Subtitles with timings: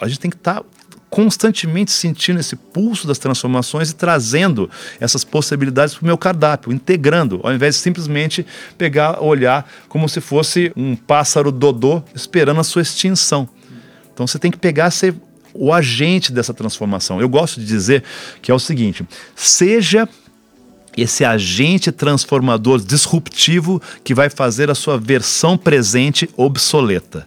[0.00, 0.66] A gente tem que estar tá
[1.08, 4.68] constantemente sentindo esse pulso das transformações e trazendo
[5.00, 8.46] essas possibilidades para o meu cardápio, integrando, ao invés de simplesmente
[8.76, 13.48] pegar, olhar como se fosse um pássaro dodô esperando a sua extinção.
[14.12, 15.14] Então você tem que pegar, ser
[15.54, 17.20] o agente dessa transformação.
[17.20, 18.02] Eu gosto de dizer
[18.42, 20.08] que é o seguinte: seja
[20.96, 27.26] esse agente transformador disruptivo que vai fazer a sua versão presente obsoleta.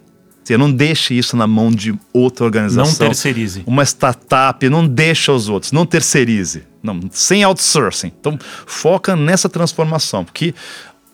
[0.58, 2.92] Não deixe isso na mão de outra organização.
[2.92, 3.64] Não terceirize.
[3.66, 6.64] Uma startup, não deixa os outros, não terceirize.
[6.82, 8.12] Não, sem outsourcing.
[8.20, 10.54] Então, foca nessa transformação, porque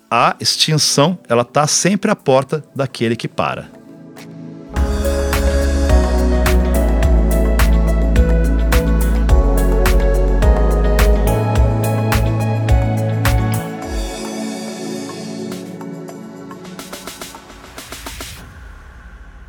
[0.09, 3.70] a extinção, ela está sempre à porta daquele que para.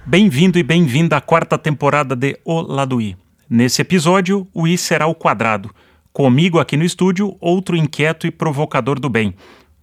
[0.08, 3.16] Bem-vindo e bem-vinda à quarta temporada de O Lado I.
[3.50, 5.74] Nesse episódio, o I será o quadrado.
[6.12, 9.34] Comigo aqui no estúdio, outro inquieto e provocador do bem,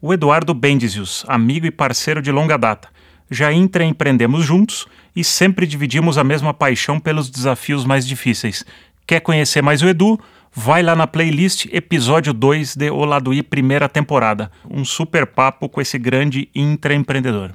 [0.02, 2.88] o Eduardo Bendizius, amigo e parceiro de longa data.
[3.30, 8.64] Já intraempreendemos juntos e sempre dividimos a mesma paixão pelos desafios mais difíceis.
[9.06, 10.18] Quer conhecer mais o Edu?
[10.54, 14.50] Vai lá na playlist episódio 2 de O Lado I primeira temporada.
[14.72, 17.52] Um super papo com esse grande intraempreendedor.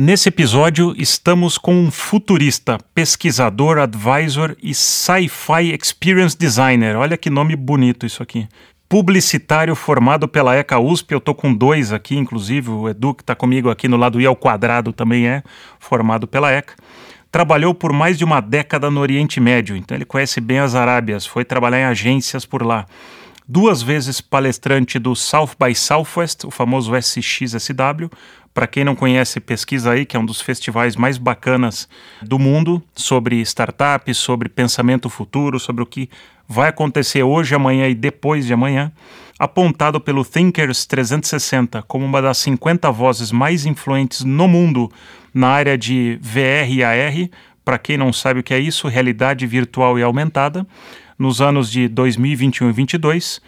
[0.00, 6.94] Nesse episódio, estamos com um futurista, pesquisador, advisor e sci-fi experience designer.
[6.94, 8.46] Olha que nome bonito isso aqui.
[8.88, 13.34] Publicitário formado pela ECA USP, eu tô com dois aqui, inclusive o Edu, que está
[13.34, 15.42] comigo aqui no lado I ao quadrado, também é
[15.80, 16.74] formado pela ECA.
[17.32, 21.26] Trabalhou por mais de uma década no Oriente Médio, então ele conhece bem as Arábias,
[21.26, 22.86] foi trabalhar em agências por lá
[23.48, 28.10] duas vezes palestrante do South by Southwest, o famoso SXSW,
[28.52, 31.88] para quem não conhece, pesquisa aí, que é um dos festivais mais bacanas
[32.20, 36.10] do mundo sobre startups, sobre pensamento futuro, sobre o que
[36.46, 38.92] vai acontecer hoje, amanhã e depois de amanhã.
[39.38, 44.90] Apontado pelo Thinkers 360 como uma das 50 vozes mais influentes no mundo
[45.32, 47.30] na área de VR e AR.
[47.64, 50.66] Para quem não sabe o que é isso, realidade virtual e aumentada,
[51.18, 53.40] nos anos de 2021 e 2022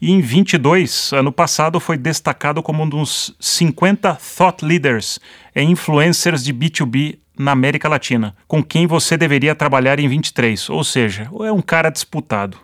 [0.00, 5.18] e em 22, ano passado, foi destacado como um dos 50 thought leaders
[5.54, 10.84] e influencers de B2B na América Latina, com quem você deveria trabalhar em 23, ou
[10.84, 12.56] seja, é um cara disputado.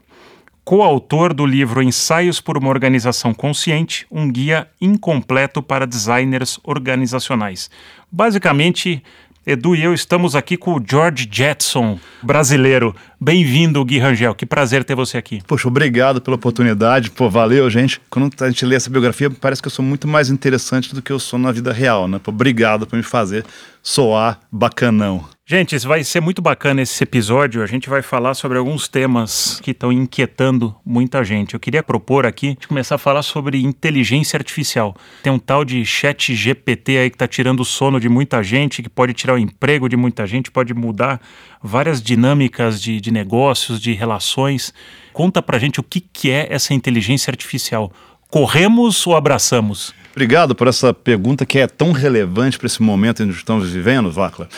[0.65, 7.69] Coautor do livro Ensaios por uma Organização Consciente, um guia incompleto para designers organizacionais.
[8.11, 9.03] Basicamente,
[9.47, 12.97] Edu e eu estamos aqui com o George Jetson, brasileiro.
[13.21, 14.35] Bem-vindo, Gui Rangel.
[14.35, 15.43] Que prazer ter você aqui.
[15.47, 17.11] Poxa, obrigado pela oportunidade.
[17.11, 18.01] Pô, valeu, gente.
[18.09, 21.13] Quando a gente lê essa biografia, parece que eu sou muito mais interessante do que
[21.13, 22.19] eu sou na vida real, né?
[22.19, 23.45] Pô, obrigado por me fazer
[23.83, 25.34] soar bacanão.
[25.47, 27.63] Gente, vai ser muito bacana esse episódio.
[27.63, 31.53] A gente vai falar sobre alguns temas que estão inquietando muita gente.
[31.53, 34.97] Eu queria propor aqui de começar a falar sobre inteligência artificial.
[35.23, 38.83] Tem um tal de chat GPT aí que está tirando o sono de muita gente,
[38.83, 41.21] que pode tirar o emprego de muita gente, pode mudar
[41.63, 44.73] várias dinâmicas de, de negócios, de relações.
[45.13, 47.93] Conta pra gente o que, que é essa inteligência artificial.
[48.31, 49.93] Corremos ou abraçamos?
[50.15, 54.13] Obrigado por essa pergunta que é tão relevante para esse momento em que estamos vivendo,
[54.13, 54.49] Vacla.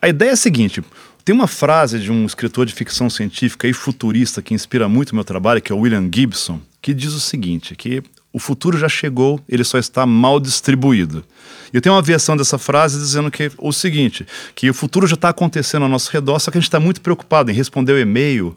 [0.00, 0.84] A ideia é a seguinte:
[1.24, 5.14] tem uma frase de um escritor de ficção científica e futurista que inspira muito o
[5.14, 8.02] meu trabalho, que é o William Gibson, que diz o seguinte: que
[8.36, 11.24] o futuro já chegou, ele só está mal distribuído.
[11.72, 15.30] Eu tenho uma versão dessa frase dizendo que o seguinte, que o futuro já está
[15.30, 18.54] acontecendo ao nosso redor, só que a gente está muito preocupado em responder o e-mail,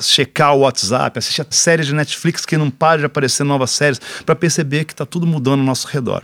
[0.00, 4.00] checar o WhatsApp, assistir a séries de Netflix que não para de aparecer novas séries,
[4.24, 6.22] para perceber que está tudo mudando ao nosso redor.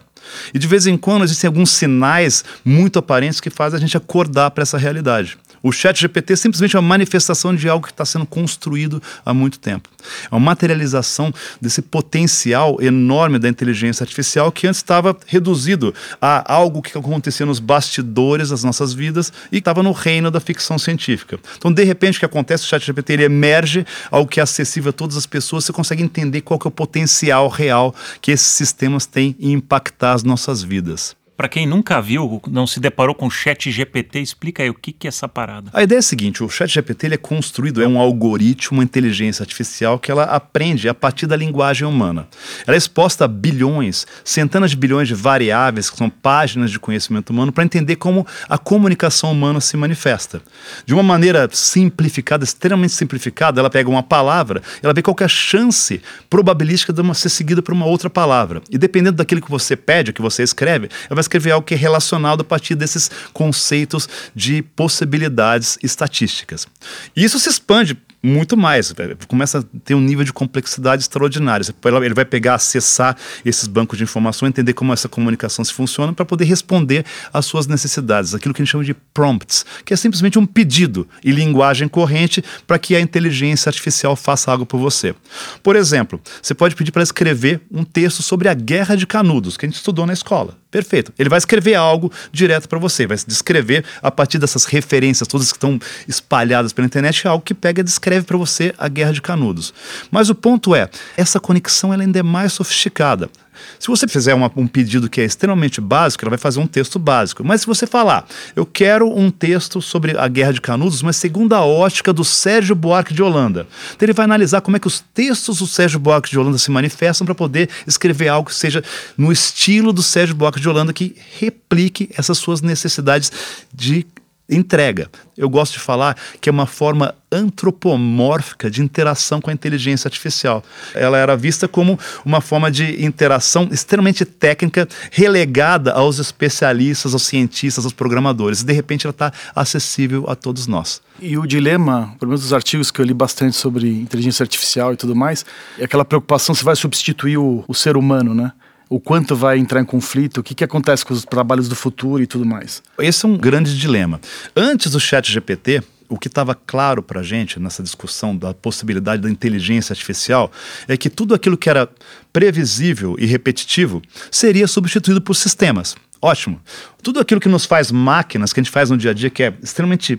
[0.55, 4.53] E de vez em quando existem alguns sinais muito aparentes que fazem a gente acordar
[4.53, 5.37] para essa realidade.
[5.63, 9.59] O chat GPT é simplesmente uma manifestação de algo que está sendo construído há muito
[9.59, 9.89] tempo.
[10.31, 16.83] É uma materialização desse potencial enorme da inteligência artificial que antes estava reduzido a algo
[16.83, 21.39] que acontecia nos bastidores das nossas vidas e estava no reino da ficção científica.
[21.57, 22.65] Então, de repente, o que acontece?
[22.65, 26.03] O chat GPT ele emerge algo que é acessível a todas as pessoas, você consegue
[26.03, 30.63] entender qual que é o potencial real que esses sistemas têm em impactar as nossas
[30.63, 31.17] vidas.
[31.37, 34.91] Para quem nunca viu, não se deparou com o Chat GPT, explica aí o que,
[34.91, 35.71] que é essa parada.
[35.73, 38.85] A ideia é a seguinte: o Chat GPT ele é construído, é um algoritmo, uma
[38.85, 42.27] inteligência artificial que ela aprende a partir da linguagem humana.
[42.67, 47.31] Ela é exposta a bilhões, centenas de bilhões de variáveis, que são páginas de conhecimento
[47.31, 50.41] humano, para entender como a comunicação humana se manifesta.
[50.87, 55.29] De uma maneira simplificada, extremamente simplificada, ela pega uma palavra, ela vê qual é a
[55.29, 56.01] chance
[56.31, 58.63] probabilística de uma ser seguida por uma outra palavra.
[58.71, 61.77] E dependendo daquilo que você pede, que você escreve, ela vai escrever algo que é
[61.77, 66.67] relacionado a partir desses conceitos de possibilidades estatísticas.
[67.15, 67.97] E isso se expande
[68.27, 68.93] muito mais.
[69.29, 71.65] Começa a ter um nível de complexidade extraordinário.
[72.03, 76.25] Ele vai pegar, acessar esses bancos de informação, entender como essa comunicação se funciona para
[76.25, 80.39] poder responder às suas necessidades, aquilo que a gente chama de prompts, que é simplesmente
[80.39, 85.15] um pedido e linguagem corrente para que a inteligência artificial faça algo por você.
[85.63, 89.67] Por exemplo, você pode pedir para escrever um texto sobre a Guerra de Canudos, que
[89.67, 90.59] a gente estudou na escola.
[90.77, 91.11] Perfeito.
[91.19, 95.57] Ele vai escrever algo direto para você, vai descrever a partir dessas referências todas que
[95.57, 99.73] estão espalhadas pela internet, algo que pega e descreve para você a Guerra de Canudos.
[100.11, 103.31] Mas o ponto é, essa conexão ela ainda é mais sofisticada.
[103.79, 106.99] Se você fizer uma, um pedido que é extremamente básico, ela vai fazer um texto
[106.99, 107.45] básico.
[107.45, 111.55] Mas se você falar, eu quero um texto sobre a Guerra de Canudos, mas segundo
[111.55, 113.67] a ótica do Sérgio Buarque de Holanda.
[113.95, 116.71] Então ele vai analisar como é que os textos do Sérgio Buarque de Holanda se
[116.71, 118.83] manifestam para poder escrever algo que seja
[119.17, 123.31] no estilo do Sérgio Buarque de Holanda que replique essas suas necessidades
[123.73, 124.07] de
[124.49, 125.11] entrega.
[125.37, 130.63] Eu gosto de falar que é uma forma antropomórfica de interação com a inteligência artificial.
[130.95, 137.85] Ela era vista como uma forma de interação extremamente técnica, relegada aos especialistas, aos cientistas,
[137.85, 138.63] aos programadores.
[138.63, 141.03] De repente ela está acessível a todos nós.
[141.21, 144.97] E o dilema, pelo menos dos artigos que eu li bastante sobre inteligência artificial e
[144.97, 145.45] tudo mais,
[145.79, 148.53] é aquela preocupação se vai substituir o, o ser humano, né?
[148.89, 152.23] O quanto vai entrar em conflito, o que, que acontece com os trabalhos do futuro
[152.23, 152.83] e tudo mais.
[152.99, 154.21] Esse é um grande dilema.
[154.55, 159.23] Antes do chat GPT, o que estava claro para a gente nessa discussão da possibilidade
[159.23, 160.53] da inteligência artificial
[160.87, 161.89] é que tudo aquilo que era
[162.33, 164.01] previsível e repetitivo
[164.31, 165.97] seria substituído por sistemas.
[166.23, 166.61] Ótimo.
[167.03, 169.43] Tudo aquilo que nos faz máquinas, que a gente faz no dia a dia, que
[169.43, 170.19] é extremamente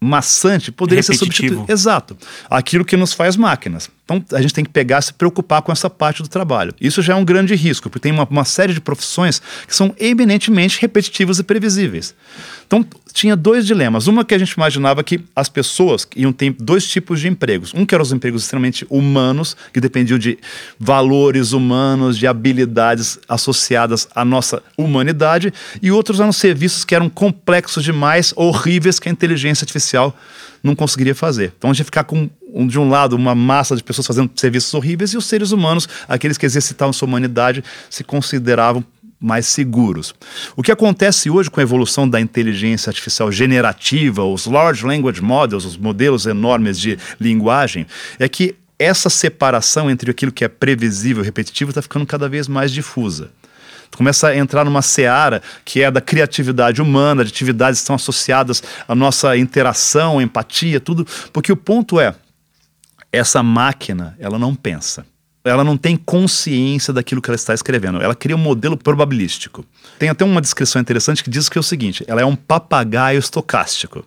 [0.00, 1.32] maçante, poderia Repetitivo.
[1.32, 1.72] ser substituído.
[1.72, 2.16] Exato.
[2.48, 3.90] Aquilo que nos faz máquinas.
[4.08, 6.74] Então a gente tem que pegar, se preocupar com essa parte do trabalho.
[6.80, 9.94] Isso já é um grande risco, porque tem uma, uma série de profissões que são
[9.98, 12.14] eminentemente repetitivas e previsíveis.
[12.66, 12.82] Então
[13.12, 14.06] tinha dois dilemas.
[14.06, 17.74] Uma que a gente imaginava que as pessoas iam ter dois tipos de empregos.
[17.74, 20.38] Um que eram os empregos extremamente humanos, que dependiam de
[20.78, 25.52] valores humanos, de habilidades associadas à nossa humanidade,
[25.82, 30.16] e outros eram serviços que eram complexos demais, horríveis, que a inteligência artificial
[30.62, 31.52] não conseguiria fazer.
[31.56, 32.28] Então a gente ia ficar com,
[32.66, 36.38] de um lado, uma massa de pessoas fazendo serviços horríveis e os seres humanos, aqueles
[36.38, 38.84] que exercitavam sua humanidade, se consideravam
[39.20, 40.14] mais seguros.
[40.56, 45.64] O que acontece hoje com a evolução da inteligência artificial generativa, os large language models,
[45.64, 47.86] os modelos enormes de linguagem,
[48.18, 52.46] é que essa separação entre aquilo que é previsível e repetitivo está ficando cada vez
[52.46, 53.30] mais difusa.
[53.90, 57.96] Tu começa a entrar numa seara que é da criatividade humana, de atividades que estão
[57.96, 61.06] associadas à nossa interação, empatia, tudo.
[61.32, 62.14] Porque o ponto é,
[63.12, 65.06] essa máquina, ela não pensa.
[65.44, 68.02] Ela não tem consciência daquilo que ela está escrevendo.
[68.02, 69.64] Ela cria um modelo probabilístico.
[69.98, 73.18] Tem até uma descrição interessante que diz que é o seguinte: ela é um papagaio
[73.18, 74.04] estocástico.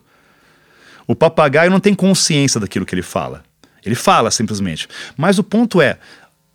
[1.06, 3.42] O papagaio não tem consciência daquilo que ele fala.
[3.84, 4.88] Ele fala simplesmente.
[5.16, 5.98] Mas o ponto é: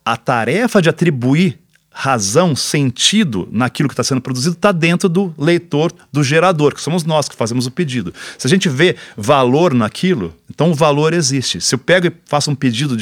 [0.06, 1.60] a tarefa de atribuir
[2.00, 7.04] razão, sentido naquilo que está sendo produzido está dentro do leitor, do gerador, que somos
[7.04, 8.14] nós que fazemos o pedido.
[8.38, 11.60] Se a gente vê valor naquilo, então o valor existe.
[11.60, 12.96] Se eu pego e faço um pedido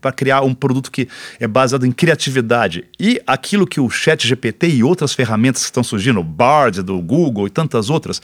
[0.00, 1.08] para criar um produto que
[1.40, 5.82] é baseado em criatividade e aquilo que o Chat GPT e outras ferramentas que estão
[5.82, 8.22] surgindo, o Bard do Google e tantas outras,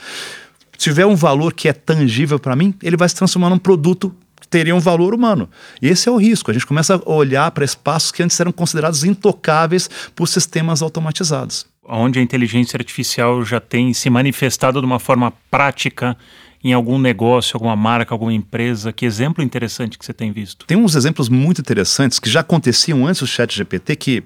[0.79, 4.15] tiver um valor que é tangível para mim, ele vai se transformar num produto
[4.53, 5.49] teria um valor humano.
[5.81, 6.51] E esse é o risco.
[6.51, 11.67] A gente começa a olhar para espaços que antes eram considerados intocáveis por sistemas automatizados.
[11.83, 16.17] Onde a inteligência artificial já tem se manifestado de uma forma prática
[16.63, 18.93] em algum negócio, alguma marca, alguma empresa?
[18.93, 20.67] Que exemplo interessante que você tem visto?
[20.67, 24.23] Tem uns exemplos muito interessantes que já aconteciam antes do chat GPT que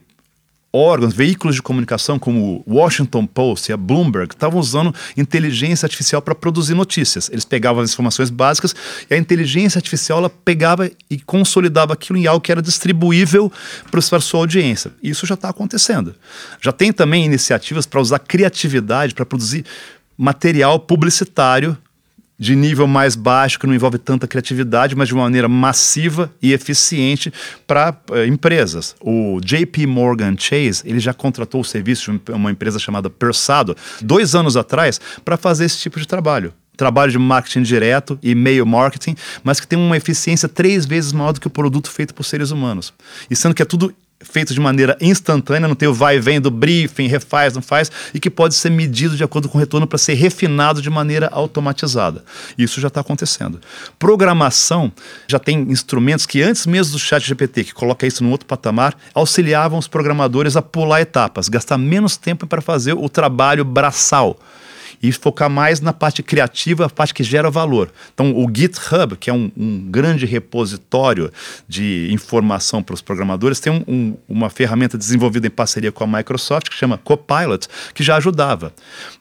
[0.77, 6.21] órgãos, veículos de comunicação como o Washington Post e a Bloomberg estavam usando inteligência artificial
[6.21, 7.29] para produzir notícias.
[7.31, 8.75] Eles pegavam as informações básicas
[9.11, 13.51] e a inteligência artificial ela pegava e consolidava aquilo em algo que era distribuível
[13.91, 14.93] para a sua audiência.
[15.03, 16.15] Isso já está acontecendo.
[16.61, 19.65] Já tem também iniciativas para usar criatividade para produzir
[20.17, 21.77] material publicitário
[22.39, 26.53] de nível mais baixo, que não envolve tanta criatividade, mas de uma maneira massiva e
[26.53, 27.33] eficiente
[27.67, 28.95] para eh, empresas.
[29.01, 34.35] O JP Morgan Chase, ele já contratou o serviço de uma empresa chamada Persado, dois
[34.35, 39.59] anos atrás, para fazer esse tipo de trabalho trabalho de marketing direto e-mail marketing, mas
[39.59, 42.93] que tem uma eficiência três vezes maior do que o produto feito por seres humanos.
[43.31, 43.95] E sendo que é tudo
[44.31, 47.91] feito de maneira instantânea, não tem o vai e vem do briefing, refaz, não faz,
[48.13, 51.29] e que pode ser medido de acordo com o retorno para ser refinado de maneira
[51.33, 52.25] automatizada.
[52.59, 53.61] Isso já está acontecendo.
[53.99, 54.93] Programação
[55.27, 58.95] já tem instrumentos que antes mesmo do chat GPT, que coloca isso num outro patamar,
[59.15, 64.39] auxiliavam os programadores a pular etapas, gastar menos tempo para fazer o trabalho braçal
[65.03, 67.91] e focar mais na parte criativa, a parte que gera valor.
[68.13, 71.31] Então, o GitHub, que é um, um grande repositório
[71.69, 76.07] de informação para os programadores, tem um, um, uma ferramenta desenvolvida em parceria com a
[76.07, 78.73] Microsoft que chama Copilot, que já ajudava.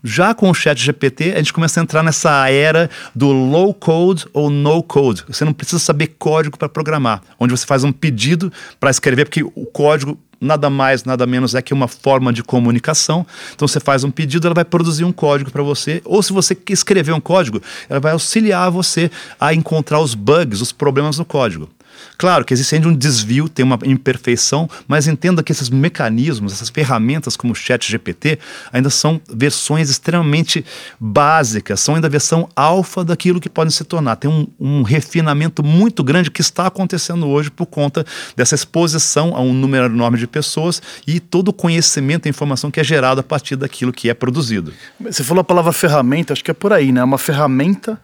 [0.04, 4.26] Já com o Chat GPT, a gente começa a entrar nessa era do low code
[4.34, 5.24] ou no code.
[5.28, 9.44] Você não precisa saber código para programar, onde você faz um pedido para escrever, porque
[9.44, 13.26] o código nada mais, nada menos é que uma forma de comunicação.
[13.54, 16.58] Então você faz um pedido, ela vai produzir um código para você, ou se você
[16.70, 21.70] escrever um código, ela vai auxiliar você a encontrar os bugs, os problemas no código.
[22.18, 26.70] Claro que existe ainda um desvio, tem uma imperfeição, mas entenda que esses mecanismos, essas
[26.70, 28.40] ferramentas como o Chat GPT,
[28.72, 30.66] ainda são versões extremamente
[31.00, 34.16] básicas, são ainda a versão alfa daquilo que podem se tornar.
[34.16, 39.42] Tem um, um refinamento muito grande que está acontecendo hoje por conta dessa exposição a
[39.42, 43.24] um número enorme de pessoas e todo o conhecimento e informação que é gerado a
[43.24, 44.74] partir daquilo que é produzido.
[45.00, 47.04] Você falou a palavra ferramenta, acho que é por aí, né?
[47.04, 48.00] Uma ferramenta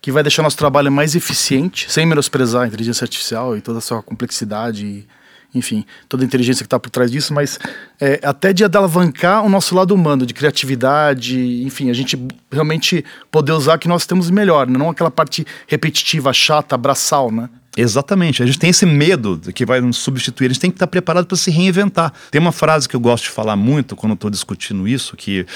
[0.00, 3.82] que vai deixar nosso trabalho mais eficiente, sem menosprezar a inteligência artificial e toda a
[3.82, 5.06] sua complexidade, e,
[5.54, 7.58] enfim, toda a inteligência que está por trás disso, mas
[8.00, 12.18] é, até de alavancar o nosso lado humano, de criatividade, enfim, a gente
[12.50, 14.78] realmente poder usar o que nós temos melhor, né?
[14.78, 17.50] não aquela parte repetitiva, chata, braçal, né?
[17.76, 18.42] Exatamente.
[18.42, 20.46] A gente tem esse medo que vai nos substituir.
[20.46, 22.12] A gente tem que estar preparado para se reinventar.
[22.30, 25.46] Tem uma frase que eu gosto de falar muito quando estou discutindo isso, que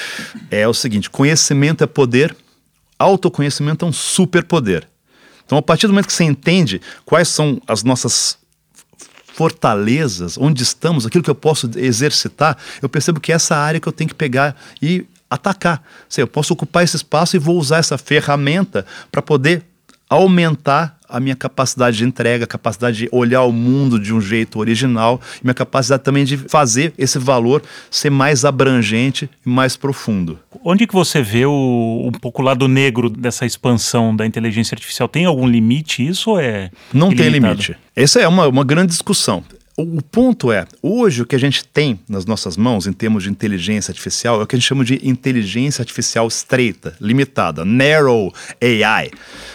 [0.48, 2.34] é o seguinte: conhecimento é poder,
[2.98, 4.88] autoconhecimento é um superpoder.
[5.44, 8.38] Então, a partir do momento que você entende quais são as nossas
[9.34, 13.86] fortalezas, onde estamos, aquilo que eu posso exercitar, eu percebo que é essa área que
[13.86, 15.82] eu tenho que pegar e atacar.
[16.08, 19.64] Sei, eu posso ocupar esse espaço e vou usar essa ferramenta para poder
[20.14, 24.58] aumentar a minha capacidade de entrega, a capacidade de olhar o mundo de um jeito
[24.58, 30.38] original, minha capacidade também de fazer esse valor ser mais abrangente e mais profundo.
[30.64, 35.06] Onde que você vê o, um pouco o lado negro dessa expansão da inteligência artificial?
[35.08, 37.16] Tem algum limite isso ou é Não ilimitado?
[37.22, 37.76] tem limite.
[37.94, 39.44] Essa é uma, uma grande discussão.
[39.76, 43.30] O ponto é, hoje o que a gente tem nas nossas mãos em termos de
[43.30, 49.10] inteligência artificial é o que a gente chama de inteligência artificial estreita, limitada, narrow AI,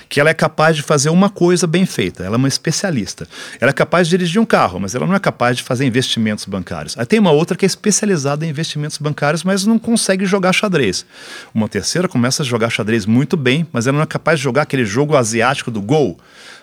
[0.10, 3.26] que ela é capaz de fazer uma coisa bem feita, ela é uma especialista.
[3.62, 6.44] Ela é capaz de dirigir um carro, mas ela não é capaz de fazer investimentos
[6.44, 6.98] bancários.
[6.98, 11.06] Aí tem uma outra que é especializada em investimentos bancários, mas não consegue jogar xadrez.
[11.54, 14.64] Uma terceira começa a jogar xadrez muito bem, mas ela não é capaz de jogar
[14.64, 16.20] aquele jogo asiático do Go.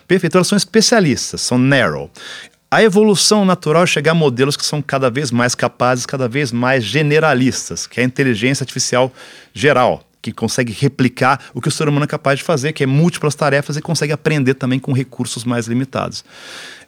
[0.07, 2.11] Perfeito, elas são especialistas, são narrow.
[2.69, 6.51] A evolução natural é chegar a modelos que são cada vez mais capazes, cada vez
[6.51, 9.13] mais generalistas, que é a inteligência artificial
[9.55, 12.87] geral, que consegue replicar o que o ser humano é capaz de fazer, que é
[12.87, 16.25] múltiplas tarefas e consegue aprender também com recursos mais limitados.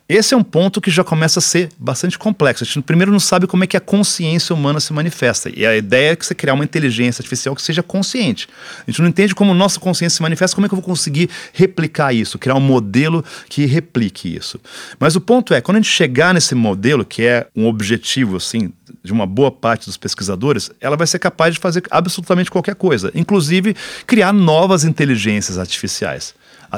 [0.08, 2.64] Esse é um ponto que já começa a ser bastante complexo.
[2.64, 5.52] A gente primeiro não sabe como é que a consciência humana se manifesta.
[5.54, 8.48] E a ideia é que você criar uma inteligência artificial que seja consciente.
[8.86, 11.28] A gente não entende como nossa consciência se manifesta, como é que eu vou conseguir
[11.52, 14.58] replicar isso, criar um modelo que replique isso.
[14.98, 18.72] Mas o ponto é, quando a gente chegar nesse modelo, que é um objetivo assim
[19.04, 23.12] de uma boa parte dos pesquisadores, ela vai ser capaz de fazer absolutamente qualquer coisa,
[23.14, 26.34] inclusive criar novas inteligências artificiais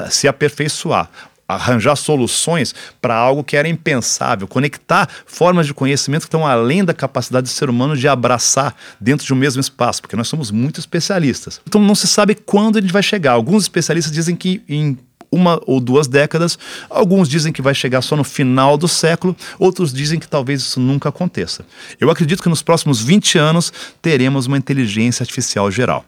[0.09, 1.09] se aperfeiçoar
[1.55, 6.93] arranjar soluções para algo que era impensável, conectar formas de conhecimento que estão além da
[6.93, 10.79] capacidade do ser humano de abraçar dentro de um mesmo espaço, porque nós somos muito
[10.79, 11.61] especialistas.
[11.67, 13.33] Então não se sabe quando gente vai chegar.
[13.33, 14.97] Alguns especialistas dizem que em
[15.31, 19.93] uma ou duas décadas, alguns dizem que vai chegar só no final do século, outros
[19.93, 21.65] dizem que talvez isso nunca aconteça.
[21.99, 26.05] Eu acredito que nos próximos 20 anos teremos uma inteligência artificial geral.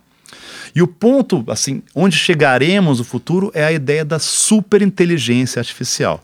[0.76, 6.24] E o ponto, assim, onde chegaremos no futuro é a ideia da superinteligência artificial.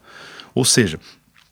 [0.56, 1.00] Ou seja,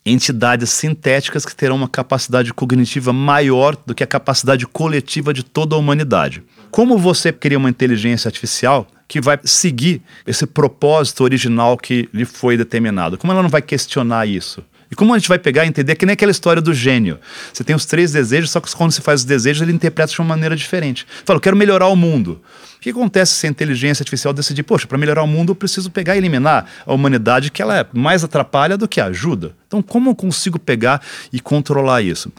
[0.05, 5.75] entidades sintéticas que terão uma capacidade cognitiva maior do que a capacidade coletiva de toda
[5.75, 6.43] a humanidade.
[6.71, 12.57] Como você cria uma inteligência artificial que vai seguir esse propósito original que lhe foi
[12.57, 13.17] determinado?
[13.17, 14.63] Como ela não vai questionar isso?
[14.89, 17.19] E como a gente vai pegar e entender que nem aquela história do gênio.
[17.53, 20.19] Você tem os três desejos, só que quando você faz os desejos, ele interpreta de
[20.19, 21.05] uma maneira diferente.
[21.25, 22.41] Fala, eu quero melhorar o mundo.
[22.77, 25.89] O que acontece se a inteligência artificial decidir, poxa, para melhorar o mundo eu preciso
[25.89, 29.55] pegar e eliminar a humanidade, que ela é mais atrapalha do que ajuda?
[29.67, 31.01] Então, como eu consigo pegar
[31.33, 32.31] e controlar isso?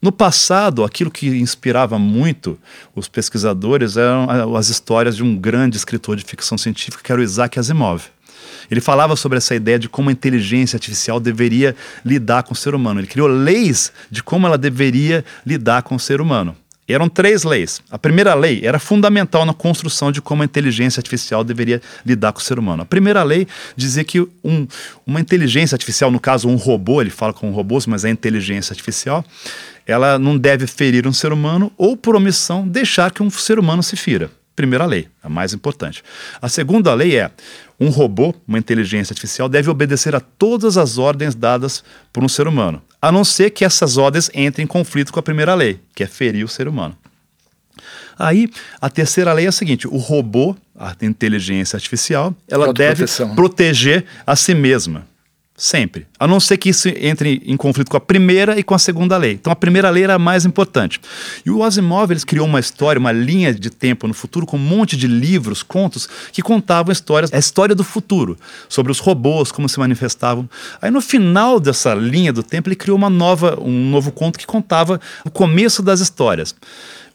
[0.00, 2.58] No passado, aquilo que inspirava muito
[2.94, 7.24] os pesquisadores eram as histórias de um grande escritor de ficção científica, que era o
[7.24, 8.04] Isaac Asimov.
[8.70, 11.74] Ele falava sobre essa ideia de como a inteligência artificial deveria
[12.04, 13.00] lidar com o ser humano.
[13.00, 16.56] Ele criou leis de como ela deveria lidar com o ser humano.
[16.92, 17.80] Eram três leis.
[17.90, 22.40] A primeira lei era fundamental na construção de como a inteligência artificial deveria lidar com
[22.40, 22.82] o ser humano.
[22.82, 23.46] A primeira lei
[23.76, 24.66] dizia que um,
[25.06, 29.24] uma inteligência artificial, no caso um robô, ele fala com robôs, mas é inteligência artificial,
[29.86, 33.82] ela não deve ferir um ser humano ou, por omissão, deixar que um ser humano
[33.82, 34.30] se fira.
[34.54, 36.02] Primeira lei, a mais importante.
[36.40, 37.30] A segunda lei é:
[37.78, 42.46] um robô, uma inteligência artificial, deve obedecer a todas as ordens dadas por um ser
[42.46, 46.02] humano, a não ser que essas ordens entrem em conflito com a primeira lei, que
[46.02, 46.96] é ferir o ser humano.
[48.18, 54.04] Aí, a terceira lei é a seguinte: o robô, a inteligência artificial, ela deve proteger
[54.26, 55.06] a si mesma.
[55.60, 56.06] Sempre.
[56.18, 59.18] A não ser que isso entre em conflito com a primeira e com a segunda
[59.18, 59.32] lei.
[59.32, 60.98] Então a primeira lei era a mais importante.
[61.44, 64.58] E o Asimov eles criou uma história, uma linha de tempo no futuro com um
[64.58, 68.38] monte de livros, contos que contavam histórias, a história do futuro,
[68.70, 70.48] sobre os robôs, como se manifestavam.
[70.80, 74.46] Aí no final dessa linha do tempo ele criou uma nova, um novo conto que
[74.46, 76.54] contava o começo das histórias,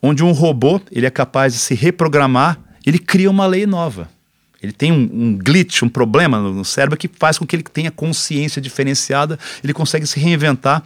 [0.04, 4.08] onde um robô, ele é capaz de se reprogramar, ele cria uma lei nova.
[4.62, 7.92] Ele tem um, um, glitch, um problema no cérebro que faz com que ele tenha
[7.92, 10.84] consciência diferenciada, ele consegue se reinventar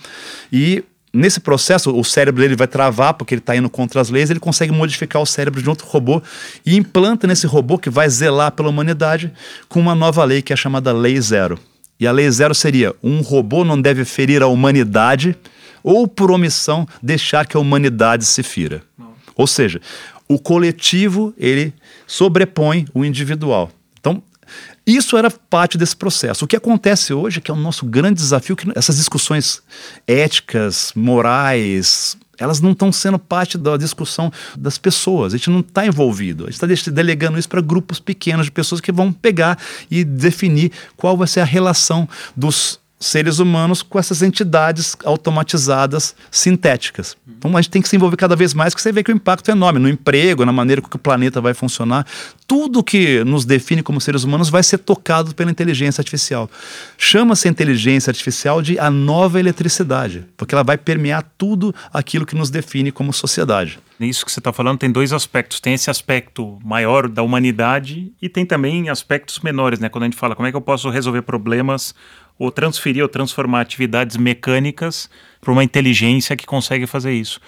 [0.52, 0.84] e
[1.14, 4.40] nesse processo o cérebro dele vai travar porque ele está indo contra as leis, ele
[4.40, 6.22] consegue modificar o cérebro de outro robô
[6.66, 9.32] e implanta nesse robô que vai zelar pela humanidade
[9.68, 11.60] com uma nova lei que é chamada Lei Zero.
[12.00, 15.36] E a Lei Zero seria: um robô não deve ferir a humanidade
[15.84, 18.82] ou, por omissão, deixar que a humanidade se fira.
[18.98, 19.14] Não.
[19.36, 19.82] Ou seja,
[20.29, 21.74] o coletivo ele
[22.05, 23.71] sobrepõe o individual.
[24.00, 24.21] Então,
[24.86, 26.45] isso era parte desse processo.
[26.45, 29.62] O que acontece hoje, que é o nosso grande desafio, que essas discussões
[30.07, 35.33] éticas, morais, elas não estão sendo parte da discussão das pessoas.
[35.33, 36.45] A gente não está envolvido.
[36.45, 39.59] A gente está delegando isso para grupos pequenos de pessoas que vão pegar
[39.91, 47.15] e definir qual vai ser a relação dos seres humanos com essas entidades automatizadas sintéticas.
[47.27, 49.15] Então a gente tem que se envolver cada vez mais, porque você vê que o
[49.15, 52.06] impacto é enorme no emprego, na maneira que o planeta vai funcionar.
[52.46, 56.50] Tudo que nos define como seres humanos vai ser tocado pela inteligência artificial.
[56.98, 62.50] Chama-se inteligência artificial de a nova eletricidade, porque ela vai permear tudo aquilo que nos
[62.50, 63.79] define como sociedade.
[64.00, 65.60] Isso que você está falando tem dois aspectos.
[65.60, 69.89] Tem esse aspecto maior da humanidade e tem também aspectos menores, né?
[69.89, 71.94] Quando a gente fala como é que eu posso resolver problemas
[72.39, 75.10] ou transferir ou transformar atividades mecânicas
[75.41, 77.42] para uma inteligência que consegue fazer isso.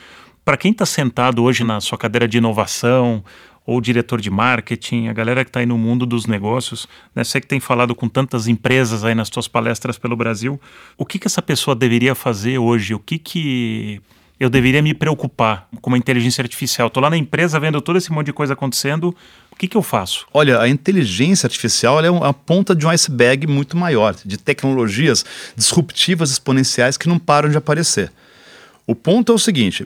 [0.43, 3.23] Para quem está sentado hoje na sua cadeira de inovação
[3.65, 7.39] ou diretor de marketing, a galera que está aí no mundo dos negócios, né, você
[7.39, 10.59] que tem falado com tantas empresas aí nas suas palestras pelo Brasil,
[10.97, 12.93] o que, que essa pessoa deveria fazer hoje?
[12.93, 14.01] O que, que
[14.39, 16.87] eu deveria me preocupar com uma inteligência artificial?
[16.87, 19.15] Estou lá na empresa vendo todo esse monte de coisa acontecendo,
[19.61, 20.25] que, que eu faço?
[20.33, 25.23] Olha, a inteligência artificial é a ponta de um iceberg muito maior, de tecnologias
[25.55, 28.11] disruptivas exponenciais que não param de aparecer.
[28.87, 29.85] O ponto é o seguinte: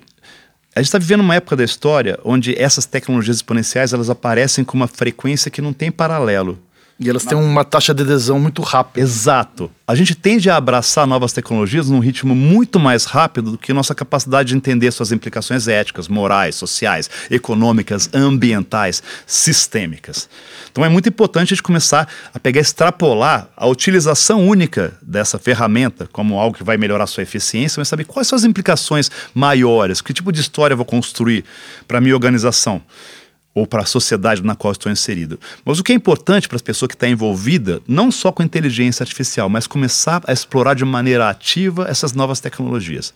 [0.74, 4.78] a gente está vivendo uma época da história onde essas tecnologias exponenciais elas aparecem com
[4.78, 6.58] uma frequência que não tem paralelo.
[6.98, 9.02] E elas têm uma taxa de adesão muito rápida.
[9.02, 9.70] Exato.
[9.86, 13.94] A gente tende a abraçar novas tecnologias num ritmo muito mais rápido do que nossa
[13.94, 20.30] capacidade de entender suas implicações éticas, morais, sociais, econômicas, ambientais, sistêmicas.
[20.72, 26.08] Então é muito importante a gente começar a pegar, extrapolar a utilização única dessa ferramenta
[26.14, 30.14] como algo que vai melhorar sua eficiência, mas saber quais são as implicações maiores, que
[30.14, 31.44] tipo de história eu vou construir
[31.86, 32.82] para minha organização
[33.56, 35.40] ou para a sociedade na qual estou inserido.
[35.64, 39.02] Mas o que é importante para as pessoas que estão envolvidas, não só com inteligência
[39.02, 43.14] artificial, mas começar a explorar de maneira ativa essas novas tecnologias.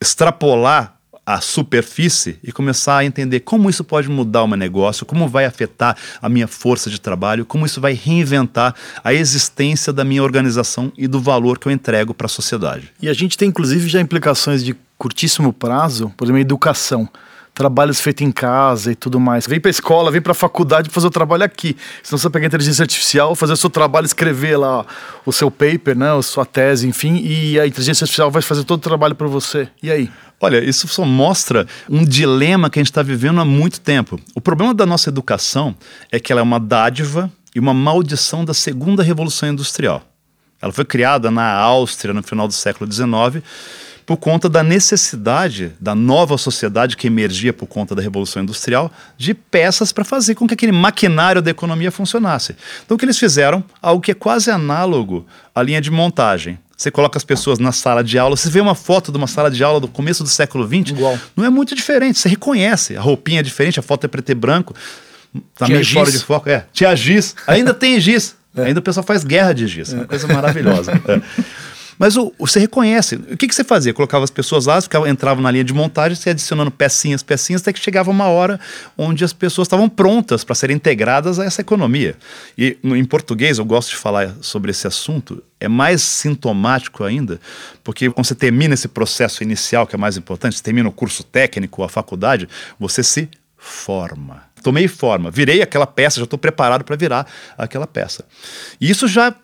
[0.00, 0.94] Extrapolar
[1.26, 5.44] a superfície e começar a entender como isso pode mudar o meu negócio, como vai
[5.44, 10.90] afetar a minha força de trabalho, como isso vai reinventar a existência da minha organização
[10.96, 12.90] e do valor que eu entrego para a sociedade.
[13.02, 17.06] E a gente tem inclusive já implicações de curtíssimo prazo, por exemplo, educação
[17.58, 19.44] trabalhos feitos em casa e tudo mais.
[19.44, 21.76] Vem pra escola, vem pra faculdade fazer o trabalho aqui.
[22.04, 24.86] Senão você pegar a inteligência artificial, fazer o seu trabalho, escrever lá
[25.26, 28.78] o seu paper, né, a sua tese, enfim, e a inteligência artificial vai fazer todo
[28.78, 29.68] o trabalho para você.
[29.82, 30.08] E aí?
[30.40, 34.20] Olha, isso só mostra um dilema que a gente está vivendo há muito tempo.
[34.36, 35.74] O problema da nossa educação
[36.12, 40.04] é que ela é uma dádiva e uma maldição da segunda revolução industrial.
[40.62, 43.42] Ela foi criada na Áustria no final do século XIX
[44.08, 49.34] por conta da necessidade da nova sociedade que emergia por conta da Revolução Industrial de
[49.34, 52.56] peças para fazer com que aquele maquinário da economia funcionasse.
[52.82, 53.62] Então, o que eles fizeram?
[53.82, 56.58] Algo que é quase análogo à linha de montagem.
[56.74, 59.50] Você coloca as pessoas na sala de aula, você vê uma foto de uma sala
[59.50, 61.18] de aula do começo do século XX, Igual.
[61.36, 62.18] não é muito diferente.
[62.18, 64.74] Você reconhece, a roupinha é diferente, a foto é preto e branco,
[65.54, 66.48] tá meio fora de foco.
[66.48, 68.38] É, tinha giz, ainda tem giz.
[68.56, 68.64] É.
[68.64, 70.92] Ainda o pessoal faz guerra de giz, é uma coisa maravilhosa.
[71.06, 71.20] é.
[71.98, 73.16] Mas o, você reconhece.
[73.16, 73.92] O que, que você fazia?
[73.92, 77.72] Colocava as pessoas lá, ficava, entravam na linha de montagem, você adicionando pecinhas, pecinhas, até
[77.72, 78.60] que chegava uma hora
[78.96, 82.16] onde as pessoas estavam prontas para serem integradas a essa economia.
[82.56, 87.40] E no, em português, eu gosto de falar sobre esse assunto, é mais sintomático ainda,
[87.82, 91.24] porque quando você termina esse processo inicial, que é mais importante, você termina o curso
[91.24, 94.44] técnico, a faculdade, você se forma.
[94.62, 98.24] Tomei forma, virei aquela peça, já estou preparado para virar aquela peça.
[98.80, 99.34] E isso já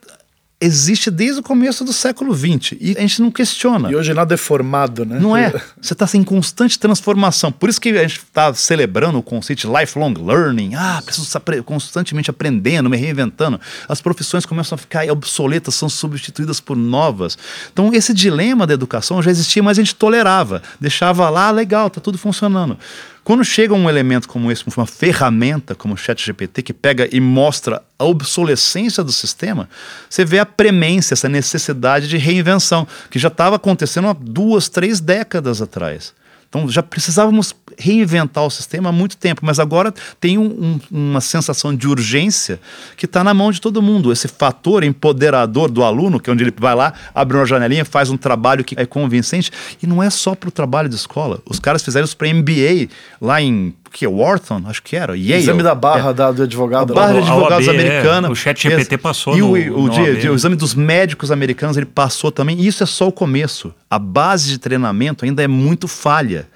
[0.61, 3.91] existe desde o começo do século XX e a gente não questiona.
[3.91, 5.19] E hoje nada é formado, né?
[5.21, 5.53] Não é.
[5.81, 7.53] Você está em constante transformação.
[7.53, 10.75] Por isso que a gente está celebrando o conceito de lifelong learning.
[10.75, 13.61] Ah, preciso estar constantemente aprendendo, me reinventando.
[13.89, 17.37] As profissões começam a ficar obsoletas, são substituídas por novas.
[17.73, 20.63] Então, esse dilema da educação já existia, mas a gente tolerava.
[20.81, 22.79] Deixava lá, legal, está tudo funcionando.
[23.25, 27.83] Quando chega um elemento como esse, uma ferramenta como o ChatGPT, que pega e mostra
[27.99, 29.67] a obsolescência do sistema,
[30.11, 35.01] você vê a premência, essa necessidade de reinvenção, que já estava acontecendo há duas, três
[35.01, 36.13] décadas atrás.
[36.51, 41.21] Então já precisávamos reinventar o sistema há muito tempo, mas agora tem um, um, uma
[41.21, 42.61] sensação de urgência
[42.97, 44.13] que está na mão de todo mundo.
[44.13, 48.11] Esse fator empoderador do aluno, que é onde ele vai lá, abre uma janelinha, faz
[48.11, 49.51] um trabalho que é convincente,
[49.83, 51.41] e não é só para o trabalho de escola.
[51.47, 52.89] Os caras fizeram isso para MBA
[53.21, 55.41] lá em que Wharton, acho que era, Yale.
[55.41, 56.13] Exame da barra é.
[56.13, 56.93] da, do advogado.
[56.93, 58.27] A barra de advogados OAB, americana.
[58.27, 58.31] É.
[58.31, 61.87] O chat GPT passou E no, o, o, de, o exame dos médicos americanos, ele
[61.87, 62.59] passou também.
[62.59, 63.73] E isso é só o começo.
[63.89, 66.49] A base de treinamento ainda é muito falha.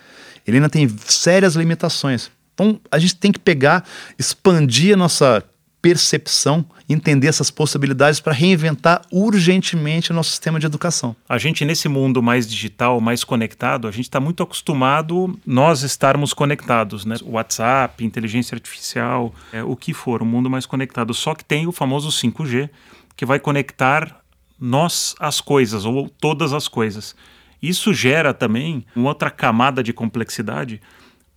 [0.49, 2.31] Ele ainda tem sérias limitações.
[2.55, 3.85] Então, a gente tem que pegar,
[4.19, 5.45] expandir a nossa
[5.81, 11.15] percepção, entender essas possibilidades para reinventar urgentemente o nosso sistema de educação.
[11.29, 16.33] A gente, nesse mundo mais digital, mais conectado, a gente está muito acostumado nós estarmos
[16.33, 17.17] conectados, né?
[17.23, 21.15] WhatsApp, inteligência artificial, é, o que for, o mundo mais conectado.
[21.15, 22.71] Só que tem o famoso 5G,
[23.15, 24.21] que vai conectar
[24.59, 27.15] nós as coisas, ou todas as coisas.
[27.63, 30.81] Isso gera também uma outra camada de complexidade,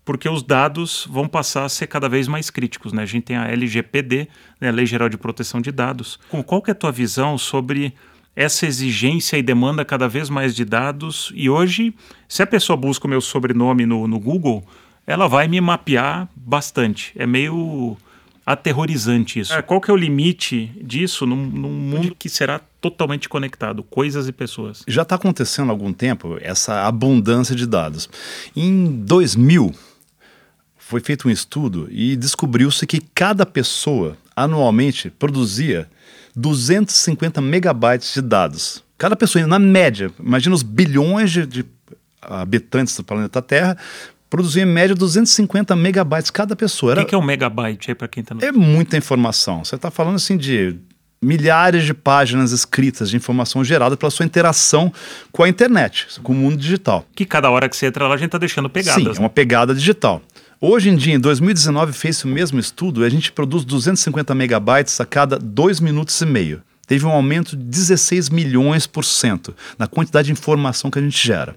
[0.03, 2.93] porque os dados vão passar a ser cada vez mais críticos.
[2.93, 3.03] Né?
[3.03, 4.27] A gente tem a LGPD,
[4.59, 6.19] né, a Lei Geral de Proteção de Dados.
[6.45, 7.93] Qual que é a tua visão sobre
[8.35, 11.31] essa exigência e demanda cada vez mais de dados?
[11.35, 11.93] E hoje,
[12.27, 14.65] se a pessoa busca o meu sobrenome no, no Google,
[15.05, 17.11] ela vai me mapear bastante.
[17.15, 17.97] É meio
[18.51, 19.53] aterrorizante isso.
[19.53, 24.27] É, qual que é o limite disso num, num mundo que será totalmente conectado, coisas
[24.27, 24.83] e pessoas?
[24.87, 28.09] Já está acontecendo há algum tempo essa abundância de dados.
[28.55, 29.73] Em 2000,
[30.77, 35.89] foi feito um estudo e descobriu-se que cada pessoa anualmente produzia
[36.35, 38.83] 250 megabytes de dados.
[38.97, 41.65] Cada pessoa, na média, imagina os bilhões de, de
[42.21, 43.77] habitantes do planeta Terra,
[44.31, 46.99] produzia em média 250 megabytes cada pessoa.
[46.99, 48.43] O que, é um megabyte aí para quem está no...
[48.43, 49.63] É muita informação.
[49.63, 50.77] Você está falando assim de
[51.21, 54.91] milhares de páginas escritas de informação gerada pela sua interação
[55.33, 57.05] com a internet, com o mundo digital.
[57.13, 59.17] Que cada hora que você entra lá a gente está deixando pegadas.
[59.17, 60.21] Sim, é uma pegada digital.
[60.61, 65.01] Hoje em dia, em 2019, fez o mesmo estudo e a gente produz 250 megabytes
[65.01, 66.61] a cada dois minutos e meio.
[66.91, 71.25] Teve um aumento de 16 milhões por cento na quantidade de informação que a gente
[71.25, 71.55] gera.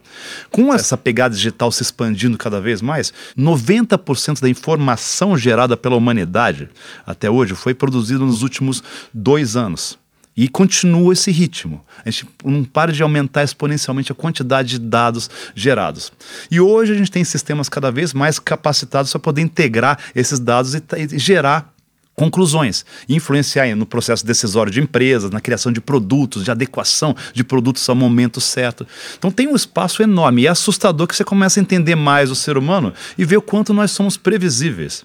[0.48, 6.68] Com essa pegada digital se expandindo cada vez mais, 90% da informação gerada pela humanidade
[7.04, 8.80] até hoje foi produzida nos últimos
[9.12, 9.98] dois anos.
[10.36, 11.84] E continua esse ritmo.
[12.04, 16.12] A gente não para de aumentar exponencialmente a quantidade de dados gerados.
[16.48, 20.74] E hoje a gente tem sistemas cada vez mais capacitados para poder integrar esses dados
[20.74, 21.73] e, e gerar
[22.14, 27.88] conclusões, influenciar no processo decisório de empresas, na criação de produtos, de adequação de produtos
[27.88, 28.86] ao momento certo.
[29.18, 32.34] Então tem um espaço enorme e é assustador que você começa a entender mais o
[32.34, 35.04] ser humano e ver o quanto nós somos previsíveis.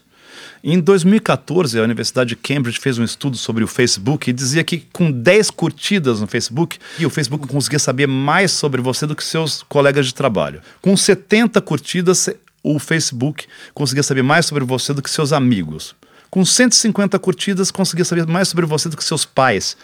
[0.61, 4.85] Em 2014, a Universidade de Cambridge fez um estudo sobre o Facebook e dizia que
[4.91, 9.63] com 10 curtidas no Facebook, o Facebook conseguia saber mais sobre você do que seus
[9.63, 10.61] colegas de trabalho.
[10.81, 12.29] Com 70 curtidas,
[12.61, 15.95] o Facebook conseguia saber mais sobre você do que seus amigos.
[16.29, 19.75] Com 150 curtidas, conseguia saber mais sobre você do que seus pais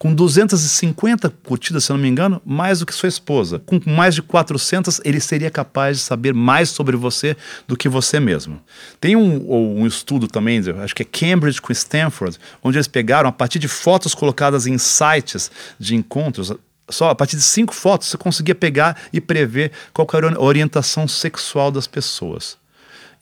[0.00, 3.58] com 250 curtidas, se eu não me engano, mais do que sua esposa.
[3.58, 7.36] Com mais de 400, ele seria capaz de saber mais sobre você
[7.68, 8.62] do que você mesmo.
[8.98, 13.32] Tem um, um estudo também, acho que é Cambridge com Stanford, onde eles pegaram, a
[13.32, 16.50] partir de fotos colocadas em sites de encontros,
[16.88, 21.06] só a partir de cinco fotos você conseguia pegar e prever qual era a orientação
[21.06, 22.56] sexual das pessoas.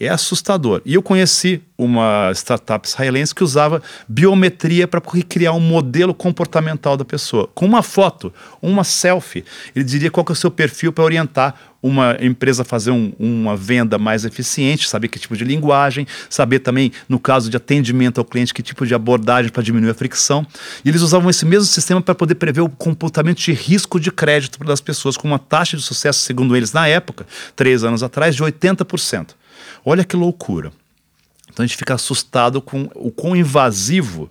[0.01, 0.81] É assustador.
[0.85, 7.05] E eu conheci uma startup israelense que usava biometria para criar um modelo comportamental da
[7.05, 7.49] pessoa.
[7.55, 8.33] Com uma foto,
[8.63, 12.91] uma selfie, ele diria qual é o seu perfil para orientar uma empresa a fazer
[12.91, 17.57] um, uma venda mais eficiente, saber que tipo de linguagem, saber também, no caso de
[17.57, 20.45] atendimento ao cliente, que tipo de abordagem para diminuir a fricção.
[20.85, 24.59] E eles usavam esse mesmo sistema para poder prever o comportamento de risco de crédito
[24.65, 28.43] das pessoas, com uma taxa de sucesso, segundo eles, na época, três anos atrás, de
[28.43, 29.29] 80%.
[29.85, 30.73] Olha que loucura.
[31.51, 34.31] Então a gente fica assustado com o quão invasivo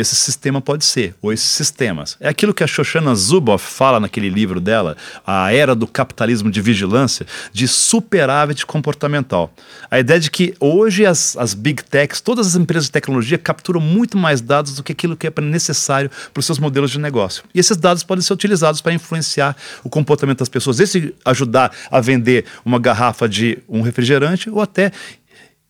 [0.00, 2.16] esse sistema pode ser, ou esses sistemas.
[2.20, 6.60] É aquilo que a Shoshana Zuboff fala naquele livro dela, A Era do Capitalismo de
[6.60, 9.52] Vigilância, de superávit comportamental.
[9.90, 13.80] A ideia de que hoje as, as big techs, todas as empresas de tecnologia capturam
[13.80, 17.44] muito mais dados do que aquilo que é necessário para os seus modelos de negócio.
[17.54, 22.00] E esses dados podem ser utilizados para influenciar o comportamento das pessoas, esse ajudar a
[22.00, 24.92] vender uma garrafa de um refrigerante ou até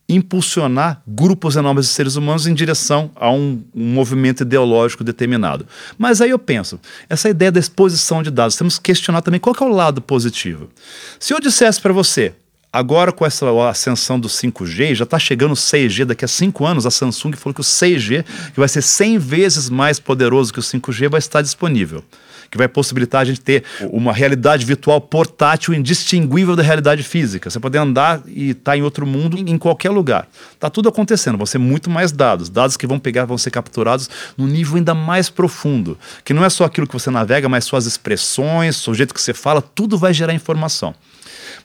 [0.08, 5.66] impulsionar grupos enormes de seres humanos em direção a um, um, movimento ideológico determinado.
[5.98, 9.54] Mas aí eu penso, essa ideia da exposição de dados, temos que questionar também qual
[9.54, 10.70] que é o lado positivo.
[11.18, 12.32] Se eu dissesse para você,
[12.72, 16.86] agora com essa ascensão do 5G, já está chegando o 6G, daqui a 5 anos
[16.86, 20.62] a Samsung falou que o 6G, que vai ser 100 vezes mais poderoso que o
[20.62, 22.04] 5G, vai estar disponível
[22.50, 27.50] que vai possibilitar a gente ter uma realidade virtual portátil indistinguível da realidade física.
[27.50, 30.28] Você poder andar e estar tá em outro mundo em qualquer lugar.
[30.52, 34.08] Está tudo acontecendo, vão ser muito mais dados, dados que vão pegar, vão ser capturados
[34.36, 37.86] num nível ainda mais profundo, que não é só aquilo que você navega, mas suas
[37.86, 40.94] expressões, o jeito que você fala, tudo vai gerar informação.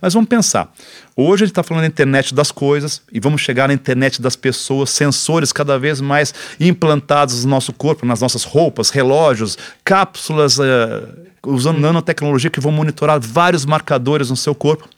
[0.02, 0.74] Mas vamos pensar.
[1.16, 4.36] Hoje a gente está falando da internet das coisas e vamos chegar na internet das
[4.36, 11.08] pessoas, sensores cada vez mais implantados no nosso corpo, nas nossas roupas, relógios, cápsulas, uh,
[11.46, 14.90] usando nanotecnologia que vão monitorar vários marcadores no seu corpo.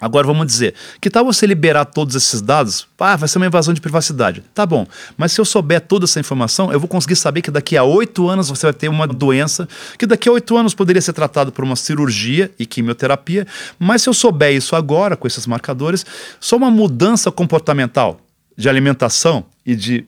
[0.00, 2.88] Agora vamos dizer, que tal você liberar todos esses dados?
[2.98, 4.42] Ah, vai ser uma invasão de privacidade.
[4.54, 4.86] Tá bom,
[5.16, 8.28] mas se eu souber toda essa informação, eu vou conseguir saber que daqui a oito
[8.28, 11.64] anos você vai ter uma doença, que daqui a oito anos poderia ser tratado por
[11.64, 13.46] uma cirurgia e quimioterapia,
[13.78, 16.06] mas se eu souber isso agora, com esses marcadores,
[16.40, 18.20] só uma mudança comportamental
[18.56, 20.06] de alimentação e de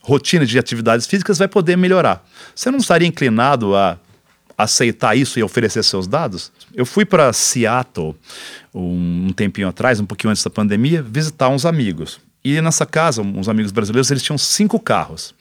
[0.00, 2.24] rotina de atividades físicas vai poder melhorar.
[2.54, 3.98] Você não estaria inclinado a
[4.56, 6.52] aceitar isso e oferecer seus dados?
[6.74, 8.14] Eu fui para Seattle
[8.74, 12.20] um, um tempinho atrás, um pouquinho antes da pandemia, visitar uns amigos.
[12.44, 15.34] E nessa casa, uns amigos brasileiros, eles tinham cinco carros.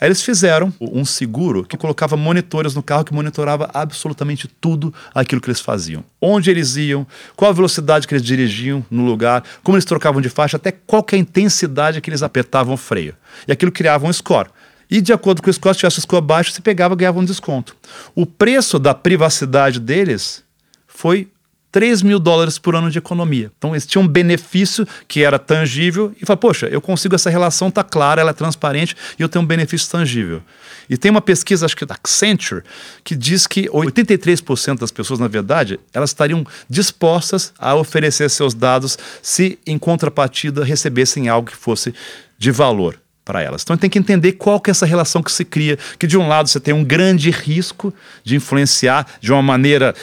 [0.00, 5.42] Aí eles fizeram um seguro que colocava monitores no carro que monitorava absolutamente tudo aquilo
[5.42, 6.02] que eles faziam.
[6.18, 10.30] Onde eles iam, qual a velocidade que eles dirigiam no lugar, como eles trocavam de
[10.30, 13.14] faixa, até qual é a intensidade que eles apertavam o freio.
[13.46, 14.48] E aquilo criava um score.
[14.90, 17.20] E de acordo com o score, se tivesse o score baixo, você pegava e ganhava
[17.20, 17.76] um desconto.
[18.14, 20.42] O preço da privacidade deles
[20.86, 21.28] foi
[21.72, 23.50] 3 mil dólares por ano de economia.
[23.56, 27.68] Então eles tinham um benefício que era tangível e fala, poxa, eu consigo, essa relação
[27.68, 30.42] está clara, ela é transparente e eu tenho um benefício tangível.
[30.88, 32.64] E tem uma pesquisa, acho que da Accenture,
[33.04, 38.98] que diz que 83% das pessoas, na verdade, elas estariam dispostas a oferecer seus dados
[39.22, 41.94] se, em contrapartida, recebessem algo que fosse
[42.36, 43.62] de valor para elas.
[43.62, 46.26] Então tem que entender qual que é essa relação que se cria, que de um
[46.26, 47.92] lado você tem um grande risco
[48.24, 49.94] de influenciar de uma maneira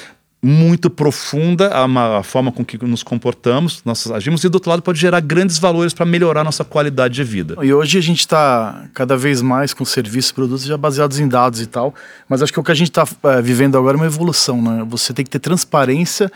[0.42, 4.82] muito profunda a, a, forma com que nos comportamos, nós agimos, e do outro lado
[4.82, 7.58] pode gerar grandes valores para melhorar nossa qualidade de vida.
[7.64, 11.60] E hoje a gente está cada vez mais com serviços, produtos já baseados em dados
[11.60, 11.94] e tal,
[12.30, 14.86] mas acho que o que a gente está é, vivendo agora é uma evolução, né?
[14.88, 16.32] Você tem que ter transparência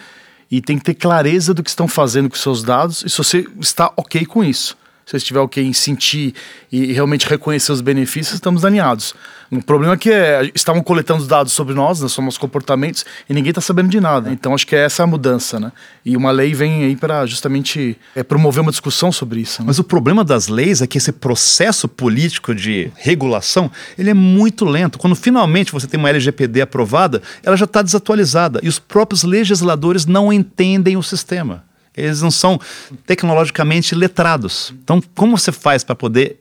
[0.50, 3.48] e tem que ter clareza do que estão fazendo com seus dados e se você
[3.60, 4.76] está ok com isso.
[5.06, 6.34] Se você estiver ok em sentir
[6.72, 9.14] e realmente reconhecer os benefícios, estamos alinhados.
[9.52, 13.34] O problema é que é, estavam coletando dados sobre nós, né, sobre nossos comportamentos, e
[13.34, 14.32] ninguém está sabendo de nada.
[14.32, 15.74] Então acho que é essa a mudança, né?
[16.06, 19.62] E uma lei vem aí para justamente é, promover uma discussão sobre isso.
[19.62, 19.68] Né?
[19.68, 24.64] Mas o problema das leis é que esse processo político de regulação ele é muito
[24.64, 24.98] lento.
[24.98, 30.06] Quando finalmente você tem uma LGPD aprovada, ela já está desatualizada e os próprios legisladores
[30.06, 31.64] não entendem o sistema.
[32.02, 32.60] Eles não são
[33.06, 34.74] tecnologicamente letrados.
[34.84, 36.40] Então, como você faz para poder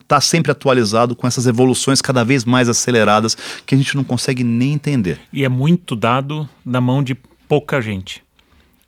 [0.00, 4.04] estar tá sempre atualizado com essas evoluções cada vez mais aceleradas que a gente não
[4.04, 5.20] consegue nem entender?
[5.32, 7.14] E é muito dado na mão de
[7.48, 8.22] pouca gente.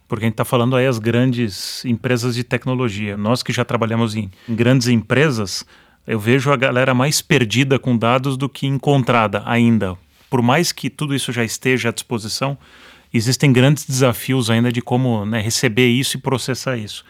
[0.08, 3.16] Porque a gente está falando aí as grandes empresas de tecnologia.
[3.16, 5.64] Nós que já trabalhamos em, grandes empresas,
[6.06, 9.96] eu vejo a galera mais perdida com dados do que encontrada ainda.
[10.30, 12.56] Por mais que tudo isso já esteja à disposição,
[13.12, 17.04] existem grandes desafios ainda de como né, receber isso e processar isso.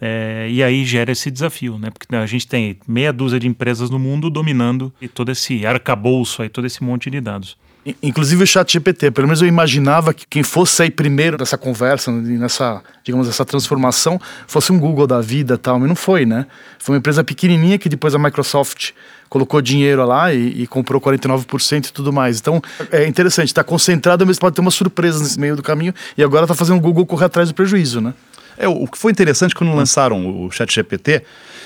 [0.00, 1.90] É, e aí gera esse desafio, né?
[1.90, 6.48] Porque a gente tem meia dúzia de empresas no mundo dominando todo esse arcabouço aí,
[6.48, 7.58] todo esse monte de dados.
[8.02, 12.12] Inclusive o chat GPT, pelo menos eu imaginava que quem fosse sair primeiro dessa conversa,
[12.12, 16.44] nessa, digamos, essa transformação, fosse um Google da vida tal, mas não foi, né?
[16.78, 18.90] Foi uma empresa pequenininha que depois a Microsoft
[19.30, 22.38] colocou dinheiro lá e, e comprou 49% e tudo mais.
[22.38, 26.22] Então é interessante, está concentrado, mas pode ter uma surpresa nesse meio do caminho e
[26.22, 28.12] agora está fazendo o Google correr atrás do prejuízo, né?
[28.58, 31.22] É, o que foi interessante quando lançaram o Chat GPT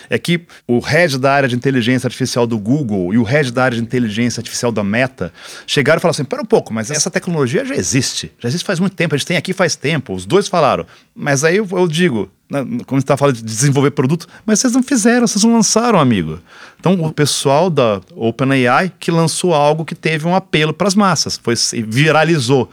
[0.09, 3.65] é que o head da área de inteligência artificial do Google e o head da
[3.65, 5.33] área de inteligência artificial da Meta
[5.67, 8.81] chegaram e falaram assim: pera um pouco, mas essa tecnologia já existe, já existe faz
[8.81, 10.15] muito tempo, a gente tem aqui faz tempo.
[10.15, 14.27] Os dois falaram, mas aí eu, eu digo, né, como está falando de desenvolver produto,
[14.45, 16.41] mas vocês não fizeram, vocês não lançaram, amigo.
[16.79, 21.41] Então, o pessoal da OpenAI que lançou algo que teve um apelo para as massas,
[21.43, 21.55] foi
[21.87, 22.71] viralizou.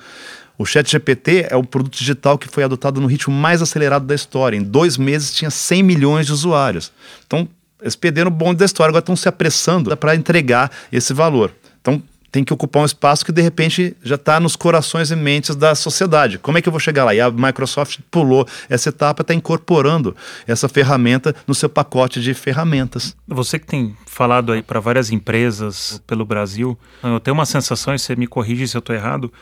[0.62, 4.56] O ChatGPT é o produto digital que foi adotado no ritmo mais acelerado da história.
[4.56, 6.92] Em dois meses tinha 100 milhões de usuários.
[7.26, 7.50] Então,
[7.82, 11.52] eles perderam o bonde da história, agora estão se apressando para entregar esse valor.
[11.82, 12.00] Então,
[12.32, 15.74] tem que ocupar um espaço que de repente já está nos corações e mentes da
[15.74, 16.38] sociedade.
[16.38, 17.16] Como é que eu vou chegar lá?
[17.16, 23.18] E a Microsoft pulou essa etapa, está incorporando essa ferramenta no seu pacote de ferramentas.
[23.28, 28.00] Você que tem falado aí para várias empresas pelo Brasil, eu tenho uma sensação, e
[28.00, 29.34] você me corrige se eu estou errado,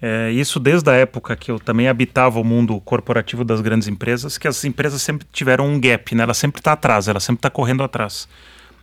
[0.00, 4.36] é, isso desde a época que eu também habitava o mundo corporativo das grandes empresas,
[4.36, 6.22] que as empresas sempre tiveram um gap, né?
[6.22, 8.28] Ela sempre está atrás, ela sempre está correndo atrás.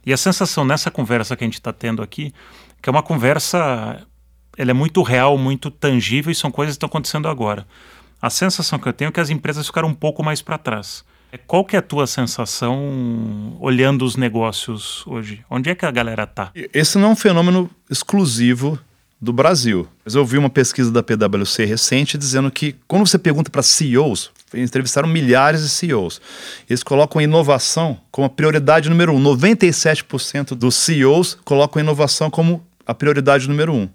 [0.06, 2.34] E a sensação nessa conversa que a gente está tendo aqui,
[2.82, 4.02] que é uma conversa,
[4.58, 7.68] ela é muito real, muito tangível e são coisas que estão acontecendo agora.
[8.20, 11.04] A sensação que eu tenho é que as empresas ficaram um pouco mais para trás.
[11.32, 15.46] É, qual que é a tua sensação olhando os negócios hoje?
[15.50, 16.52] Onde é que a galera está?
[16.74, 18.80] Esse não é um fenômeno exclusivo
[19.22, 19.88] do Brasil.
[20.04, 24.32] Mas eu vi uma pesquisa da PwC recente dizendo que quando você pergunta para CEOs,
[24.54, 26.20] entrevistaram milhares de CEOs,
[26.68, 29.22] eles colocam inovação como a prioridade número um.
[29.22, 33.88] 97% dos CEOs colocam inovação como a prioridade número um.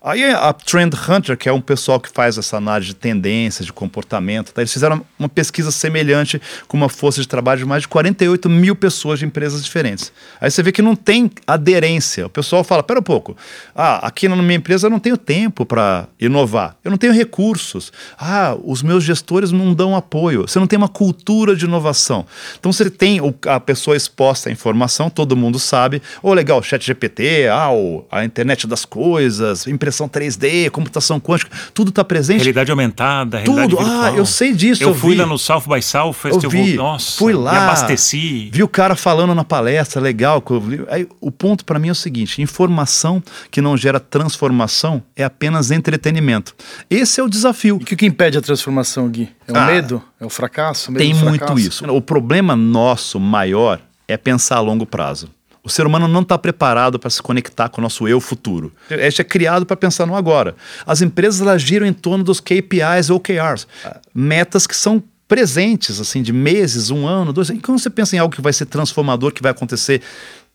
[0.00, 3.72] Aí a Trend Hunter, que é um pessoal que faz essa análise de tendências, de
[3.72, 4.60] comportamento, tá?
[4.60, 8.76] eles fizeram uma pesquisa semelhante com uma força de trabalho de mais de 48 mil
[8.76, 10.12] pessoas de empresas diferentes.
[10.40, 12.26] Aí você vê que não tem aderência.
[12.26, 13.36] O pessoal fala, pera um pouco,
[13.74, 17.92] ah, aqui na minha empresa eu não tenho tempo para inovar, eu não tenho recursos,
[18.16, 22.24] ah, os meus gestores não dão apoio, você não tem uma cultura de inovação.
[22.58, 26.86] Então você tem a pessoa exposta à informação, todo mundo sabe, ou oh, legal, chat
[26.86, 27.68] GPT, ah,
[28.12, 32.38] a internet das coisas, impressão 3D, computação quântica, tudo está presente.
[32.38, 33.84] Realidade aumentada, realidade Tudo.
[33.84, 34.02] Virtual.
[34.02, 34.82] Ah, eu sei disso.
[34.82, 35.20] Eu, eu fui vi.
[35.20, 36.76] lá no South by Southwest, eu vi.
[36.76, 38.50] Vou, nossa, fui lá, me abasteci.
[38.52, 40.42] Vi o cara falando na palestra, legal.
[40.88, 45.70] Aí, o ponto para mim é o seguinte: informação que não gera transformação é apenas
[45.70, 46.54] entretenimento.
[46.90, 47.78] Esse é o desafio.
[47.80, 49.28] E o que, que impede a transformação, Gui?
[49.46, 50.02] É o ah, medo?
[50.20, 50.92] É o fracasso?
[50.92, 51.86] tem muito isso.
[51.90, 55.28] O problema nosso maior é pensar a longo prazo.
[55.68, 58.72] O ser humano não está preparado para se conectar com o nosso eu futuro.
[58.90, 60.56] A gente é criado para pensar no agora.
[60.86, 63.66] As empresas elas giram em torno dos KPIs ou OKRs,
[64.14, 67.50] metas que são presentes, assim, de meses, um ano, dois.
[67.50, 70.00] E quando você pensa em algo que vai ser transformador, que vai acontecer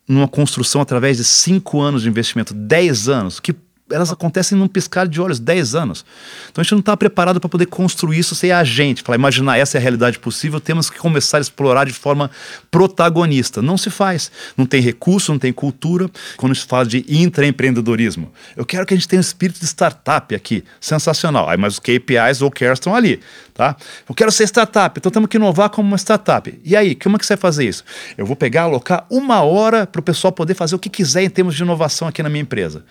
[0.07, 3.53] numa construção através de cinco anos de investimento, dez anos, que
[3.91, 6.05] elas acontecem num piscar de olhos, 10 anos.
[6.49, 9.03] Então a gente não está preparado para poder construir isso sem a gente.
[9.03, 12.31] Falar, imaginar essa é a realidade possível, temos que começar a explorar de forma
[12.71, 13.61] protagonista.
[13.61, 14.31] Não se faz.
[14.55, 16.09] Não tem recurso, não tem cultura.
[16.37, 20.33] Quando se fala de intraempreendedorismo, eu quero que a gente tenha um espírito de startup
[20.33, 20.63] aqui.
[20.79, 21.49] Sensacional.
[21.49, 23.19] Aí, mas os KPIs ou cares estão ali.
[23.53, 23.75] Tá?
[24.07, 26.59] Eu quero ser startup, então temos que inovar como uma startup.
[26.63, 27.83] E aí, como é que você vai fazer isso?
[28.17, 31.29] Eu vou pegar, alocar uma hora para o pessoal poder fazer o que quiser em
[31.29, 32.83] termos de inovação aqui na minha empresa.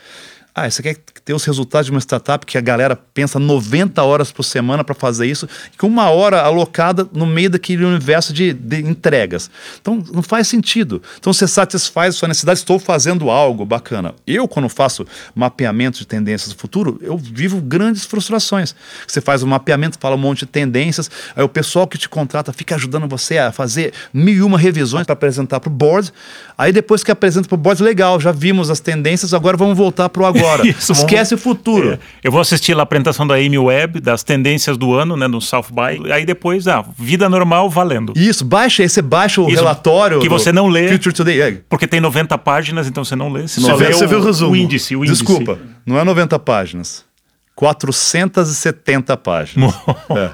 [0.54, 4.30] Ah, você quer ter os resultados de uma startup que a galera pensa 90 horas
[4.30, 8.80] por semana para fazer isso, com uma hora alocada no meio daquele universo de, de,
[8.80, 9.50] entregas.
[9.80, 11.02] Então, não faz sentido.
[11.18, 14.14] Então, você satisfaz a sua necessidade, estou fazendo algo bacana.
[14.26, 18.74] Eu, quando faço mapeamento de tendências do futuro, eu vivo grandes frustrações.
[19.08, 22.52] Você faz um mapeamento, fala um monte de tendências, aí o pessoal que te contrata
[22.52, 26.12] fica ajudando você a fazer mil e uma revisões para apresentar para o board.
[26.58, 30.10] Aí, depois que apresenta para o board, legal, já vimos as tendências, agora vamos voltar
[30.10, 30.66] para o agora agora.
[30.68, 31.32] Isso, Esquece vamos...
[31.32, 31.92] o futuro.
[31.92, 31.98] É.
[32.22, 35.40] Eu vou assistir lá a apresentação da Amy Webb, das tendências do ano, né, no
[35.40, 36.12] South By.
[36.12, 38.12] Aí depois, ah, vida normal valendo.
[38.16, 40.20] Isso, baixa, aí você baixa o Isso, relatório.
[40.20, 40.88] Que você não lê.
[40.88, 41.40] Future Today.
[41.40, 41.58] É.
[41.68, 43.42] Porque tem 90 páginas, então você não lê.
[43.42, 44.52] Você, só vê, você o, vê o resumo.
[44.52, 45.24] O índice, o índice.
[45.24, 47.04] Desculpa, não é 90 páginas.
[47.54, 49.74] 470 páginas.
[50.10, 50.30] é,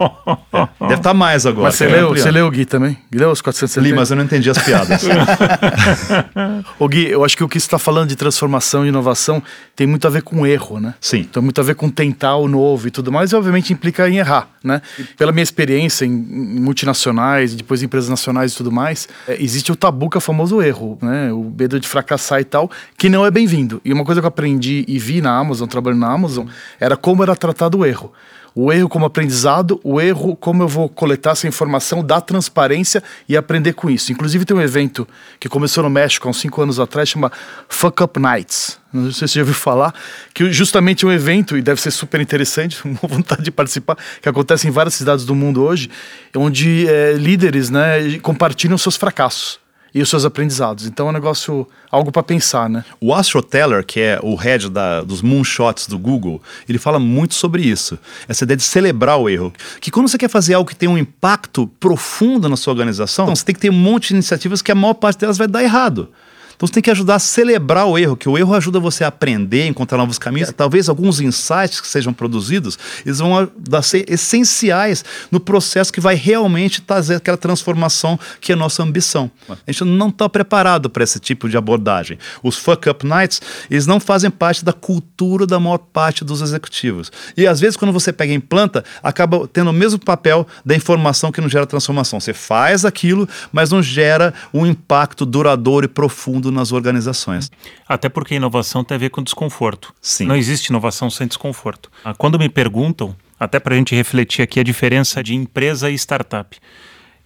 [0.57, 0.69] é.
[0.81, 1.67] Deve estar tá mais agora.
[1.67, 2.97] Mas você leu, você leu, Gui, também?
[3.13, 3.89] Leu os 470?
[3.89, 5.03] Li, mas eu não entendi as piadas.
[6.79, 9.43] Ô Gui, eu acho que o que você está falando de transformação e inovação
[9.75, 10.95] tem muito a ver com erro, né?
[11.01, 11.19] Sim.
[11.19, 14.19] Então, muito a ver com tentar o novo e tudo mais, e obviamente implica em
[14.19, 14.81] errar, né?
[15.17, 19.73] Pela minha experiência em, em multinacionais, depois em empresas nacionais e tudo mais, é, existe
[19.73, 21.33] o tabu que é o famoso erro, né?
[21.33, 23.81] O medo de fracassar e tal, que não é bem-vindo.
[23.85, 26.47] E uma coisa que eu aprendi e vi na Amazon, trabalhando na Amazon,
[26.79, 28.13] era como era tratado o erro.
[28.55, 33.35] O erro como aprendizado, o erro como eu vou coletar essa informação, dar transparência e
[33.35, 34.13] aprender com isso.
[34.13, 35.09] Inclusive tem um evento
[35.41, 37.33] que começou no México há uns cinco anos atrás, chama
[37.67, 38.79] Fuck Up Nights.
[38.93, 39.95] Não sei se você já ouviu falar,
[40.35, 44.29] que justamente é um evento, e deve ser super interessante, uma vontade de participar, que
[44.29, 45.89] acontece em várias cidades do mundo hoje,
[46.37, 49.59] onde é, líderes né, compartilham seus fracassos
[49.95, 50.87] e os seus aprendizados.
[50.87, 52.85] Então é um negócio, algo para pensar, né?
[53.01, 57.35] O Astro Teller, que é o head da, dos moonshots do Google, ele fala muito
[57.35, 57.99] sobre isso.
[58.29, 59.53] Essa ideia de celebrar o erro.
[59.81, 63.45] Que quando você quer fazer algo que tem um impacto profundo na sua organização, você
[63.45, 66.11] tem que ter um monte de iniciativas que a maior parte delas vai dar errado.
[66.59, 69.09] Então você tem que ajudar a celebrar o erro, que o erro ajuda você a
[69.09, 70.53] aprender, encontrar novos caminhos.
[70.57, 73.49] Talvez alguns insights que sejam produzidos, eles vão
[73.81, 79.31] ser essenciais no processo que vai realmente trazer aquela transformação que é a nossa ambição.
[79.49, 82.19] A gente não está preparado para esse tipo de abordagem.
[82.43, 83.41] Os fuck up nights,
[83.71, 87.13] eles não fazem parte da cultura da maior parte dos executivos.
[87.37, 91.31] E às vezes quando você pega e implanta, acaba tendo o mesmo papel da informação
[91.31, 92.19] que não gera transformação.
[92.19, 97.51] Você faz aquilo, mas não gera um impacto duradouro e profundo nas organizações.
[97.89, 99.95] Até porque inovação tem a ver com desconforto.
[100.01, 100.27] Sim.
[100.27, 101.91] Não existe inovação sem desconforto.
[102.05, 105.95] Ah, quando me perguntam, até para a gente refletir aqui a diferença de empresa e
[105.95, 106.59] startup.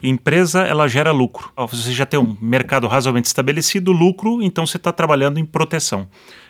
[0.02, 1.52] Empresa, ela gera lucro.
[1.70, 6.08] Você já tem um mercado razoavelmente estabelecido, lucro, então você está trabalhando em proteção.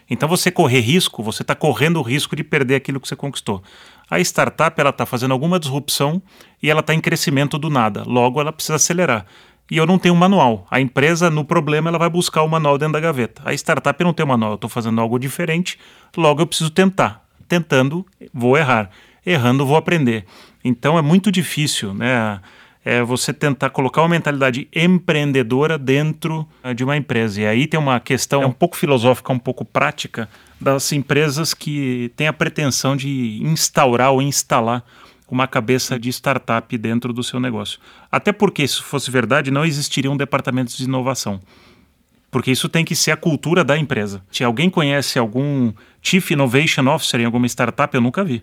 [0.09, 3.63] Então você correr risco, você está correndo o risco de perder aquilo que você conquistou.
[4.11, 6.23] A startup, ela está fazendo alguma disrupção
[6.63, 8.05] e ela está em crescimento do nada.
[8.07, 9.27] Logo, ela precisa acelerar
[9.71, 10.67] e eu não tenho um manual.
[10.71, 13.43] A empresa, no problema, ela vai buscar o manual dentro da gaveta.
[13.45, 15.79] A startup não tem manual, eu estou fazendo algo diferente,
[16.17, 17.23] logo eu preciso tentar.
[17.49, 18.91] Tentando, vou errar.
[19.25, 20.25] Errando, vou aprender.
[20.65, 22.41] Então é muito difícil, né?
[22.85, 27.41] É você tentar colocar uma mentalidade empreendedora dentro eh, de uma empresa.
[27.41, 30.29] E aí tem uma questão um pouco filosófica, um pouco prática
[30.61, 34.85] das empresas que têm a pretensão de instaurar ou instalar
[35.29, 37.79] uma cabeça de startup dentro do seu negócio.
[38.11, 41.41] Até porque, se fosse verdade, não existiriam departamentos de inovação.
[42.31, 44.23] Porque isso tem que ser a cultura da empresa.
[44.31, 48.43] Se alguém conhece algum Chief Innovation Officer em alguma startup, eu nunca vi.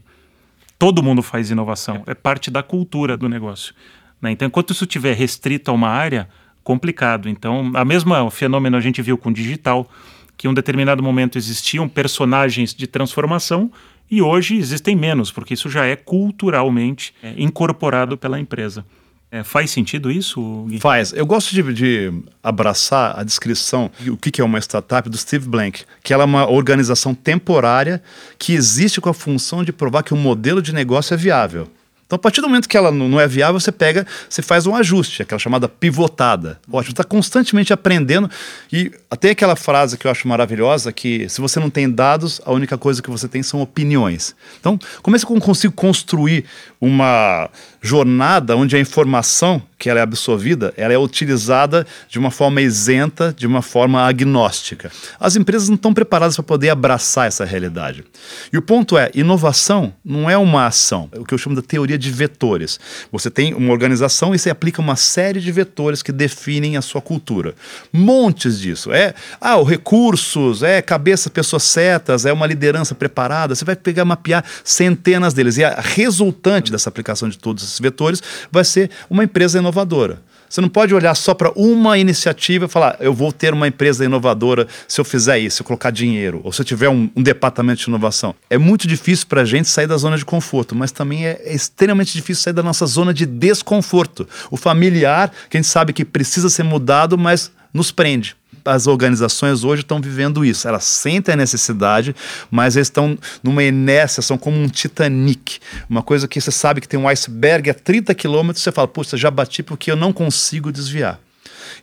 [0.77, 3.73] Todo mundo faz inovação, é parte da cultura do negócio.
[4.21, 4.31] Né?
[4.31, 6.29] Então, enquanto isso estiver restrito a uma área,
[6.63, 7.27] complicado.
[7.27, 9.89] Então, a mesma fenômeno a gente viu com o digital,
[10.37, 13.71] que em um determinado momento existiam personagens de transformação
[14.09, 18.85] e hoje existem menos, porque isso já é culturalmente é, incorporado pela empresa.
[19.31, 20.65] É, faz sentido isso?
[20.67, 20.79] Gui?
[20.79, 21.13] Faz.
[21.13, 25.83] Eu gosto de, de abraçar a descrição o que, é uma startup do Steve Blank,
[26.03, 28.01] que ela é uma organização temporária
[28.39, 31.67] que existe com a função de provar que o modelo de negócio é viável.
[32.09, 34.73] Então, a partir do momento que ela não é viável, você pega, você faz um
[34.73, 36.59] ajuste, aquela chamada pivotada.
[36.67, 38.27] Ótimo, está constantemente aprendendo.
[38.73, 42.51] E até aquela frase que eu acho maravilhosa, que se você não tem dados, a
[42.51, 44.35] única coisa que você tem são opiniões.
[44.59, 46.45] Então, como é que eu consigo construir
[46.81, 47.49] uma
[47.81, 53.33] jornada onde a informação que ela é absorvida, ela é utilizada de uma forma isenta,
[53.35, 54.91] de uma forma agnóstica.
[55.17, 58.03] As empresas não estão preparadas para poder abraçar essa realidade.
[58.51, 61.61] E o ponto é, inovação não é uma ação, é o que eu chamo de
[61.61, 62.77] teoria de vetores.
[63.09, 67.01] Você tem uma organização e você aplica uma série de vetores que definem a sua
[67.01, 67.55] cultura.
[67.93, 68.91] Montes disso.
[68.91, 73.55] É, ah, os recursos, é cabeça, pessoas certas, é uma liderança preparada.
[73.55, 75.57] Você vai pegar, mapear centenas deles.
[75.57, 80.21] E a resultante dessa aplicação de todos esses vetores vai ser uma empresa inovadora.
[80.49, 84.03] Você não pode olhar só para uma iniciativa e falar, eu vou ter uma empresa
[84.03, 87.21] inovadora se eu fizer isso, se eu colocar dinheiro, ou se eu tiver um, um
[87.21, 88.33] departamento de inovação.
[88.49, 91.53] É muito difícil para a gente sair da zona de conforto, mas também é, é
[91.53, 94.27] extremamente difícil sair da nossa zona de desconforto.
[94.49, 98.38] O familiar, que a gente sabe que precisa ser mudado, mas nos prende
[98.69, 100.67] as organizações hoje estão vivendo isso.
[100.67, 102.15] Elas sentem a necessidade,
[102.51, 105.59] mas eles estão numa inércia, são como um Titanic.
[105.89, 109.17] Uma coisa que você sabe que tem um iceberg a 30 quilômetros, você fala, puxa,
[109.17, 111.19] já bati porque eu não consigo desviar.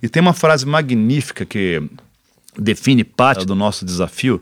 [0.02, 1.82] E tem uma frase magnífica que
[2.58, 4.40] define parte do nosso desafio,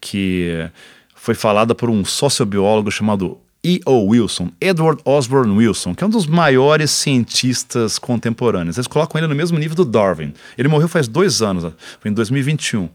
[0.00, 0.68] que
[1.14, 4.04] foi falada por um sociobiólogo chamado E.O.
[4.08, 8.76] Wilson, Edward Osborne Wilson, que é um dos maiores cientistas contemporâneos.
[8.76, 10.34] Eles colocam ele no mesmo nível do Darwin.
[10.58, 12.88] Ele morreu faz dois anos, foi em 2021.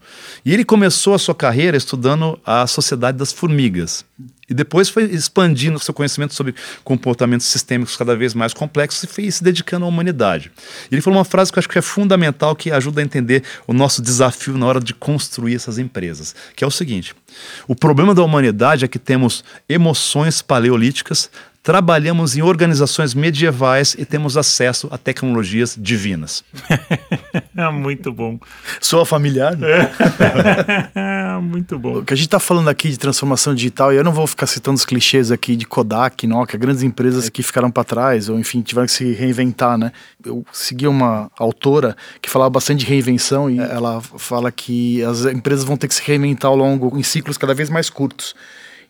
[0.44, 4.04] E ele começou a sua carreira estudando a Sociedade das Formigas.
[4.50, 9.30] E depois foi expandindo seu conhecimento sobre comportamentos sistêmicos cada vez mais complexos e foi
[9.30, 10.50] se dedicando à humanidade.
[10.90, 13.44] E ele falou uma frase que eu acho que é fundamental, que ajuda a entender
[13.66, 17.14] o nosso desafio na hora de construir essas empresas, que é o seguinte:
[17.68, 21.30] o problema da humanidade é que temos emoções paleolíticas,
[21.62, 26.42] trabalhamos em organizações medievais e temos acesso a tecnologias divinas.
[27.72, 28.38] Muito bom.
[28.80, 29.90] Soa familiar, né?
[31.42, 31.98] Muito bom.
[31.98, 34.46] O que a gente está falando aqui de transformação digital, e eu não vou ficar
[34.46, 38.62] citando os clichês aqui de Kodak, Nokia, grandes empresas que ficaram para trás, ou enfim,
[38.62, 39.92] tiveram que se reinventar, né?
[40.24, 45.64] Eu segui uma autora que falava bastante de reinvenção e ela fala que as empresas
[45.64, 48.34] vão ter que se reinventar ao longo, em ciclos cada vez mais curtos.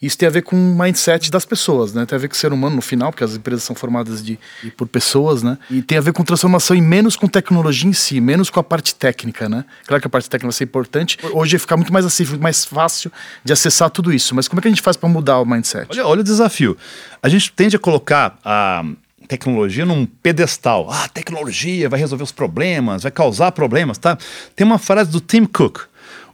[0.01, 2.07] Isso tem a ver com o mindset das pessoas, né?
[2.07, 4.39] Tem a ver com o ser humano no final, porque as empresas são formadas de,
[4.75, 5.59] por pessoas, né?
[5.71, 8.63] E tem a ver com transformação e menos com tecnologia em si, menos com a
[8.63, 9.63] parte técnica, né?
[9.87, 11.19] Claro que a parte técnica vai ser importante.
[11.33, 13.13] Hoje fica muito mais acessível, mais fácil
[13.45, 14.35] de acessar tudo isso.
[14.35, 15.87] Mas como é que a gente faz para mudar o mindset?
[15.91, 16.79] Olha, olha o desafio.
[17.23, 18.83] A gente tende a colocar a
[19.29, 20.89] tecnologia num pedestal.
[20.91, 24.17] Ah, tecnologia vai resolver os problemas, vai causar problemas, tá?
[24.57, 25.90] Tem uma frase do Tim Cook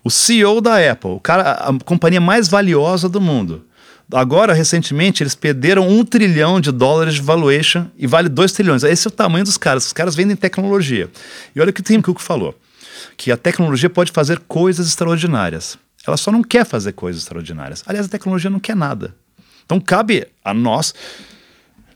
[0.07, 3.65] o CEO da Apple, o cara, a companhia mais valiosa do mundo.
[4.13, 8.85] Agora, recentemente, eles perderam um trilhão de dólares de valuation e vale dois trilhões.
[8.85, 9.87] Esse é o tamanho dos caras.
[9.87, 11.11] Os caras vendem tecnologia.
[11.57, 12.57] E olha o que o Tim Cook falou:
[13.17, 15.77] que a tecnologia pode fazer coisas extraordinárias.
[16.07, 17.83] Ela só não quer fazer coisas extraordinárias.
[17.85, 19.13] Aliás, a tecnologia não quer nada.
[19.65, 20.95] Então, cabe a nós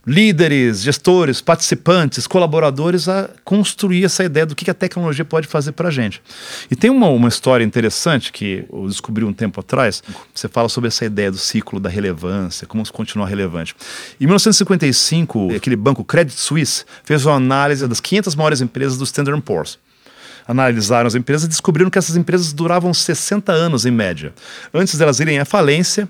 [0.06, 5.88] líderes, gestores, participantes, colaboradores a construir essa ideia do que a tecnologia pode fazer para
[5.88, 6.22] a gente.
[6.70, 10.02] E tem uma, uma história interessante que eu descobri um tempo atrás.
[10.34, 13.74] Você fala sobre essa ideia do ciclo da relevância, como continuar relevante.
[14.20, 19.40] Em 1955, aquele banco Credit Suisse fez uma análise das 500 maiores empresas do Standard
[19.42, 19.78] Poor's
[20.50, 24.34] analisaram as empresas e descobriram que essas empresas duravam 60 anos em média.
[24.74, 26.08] Antes delas irem à falência,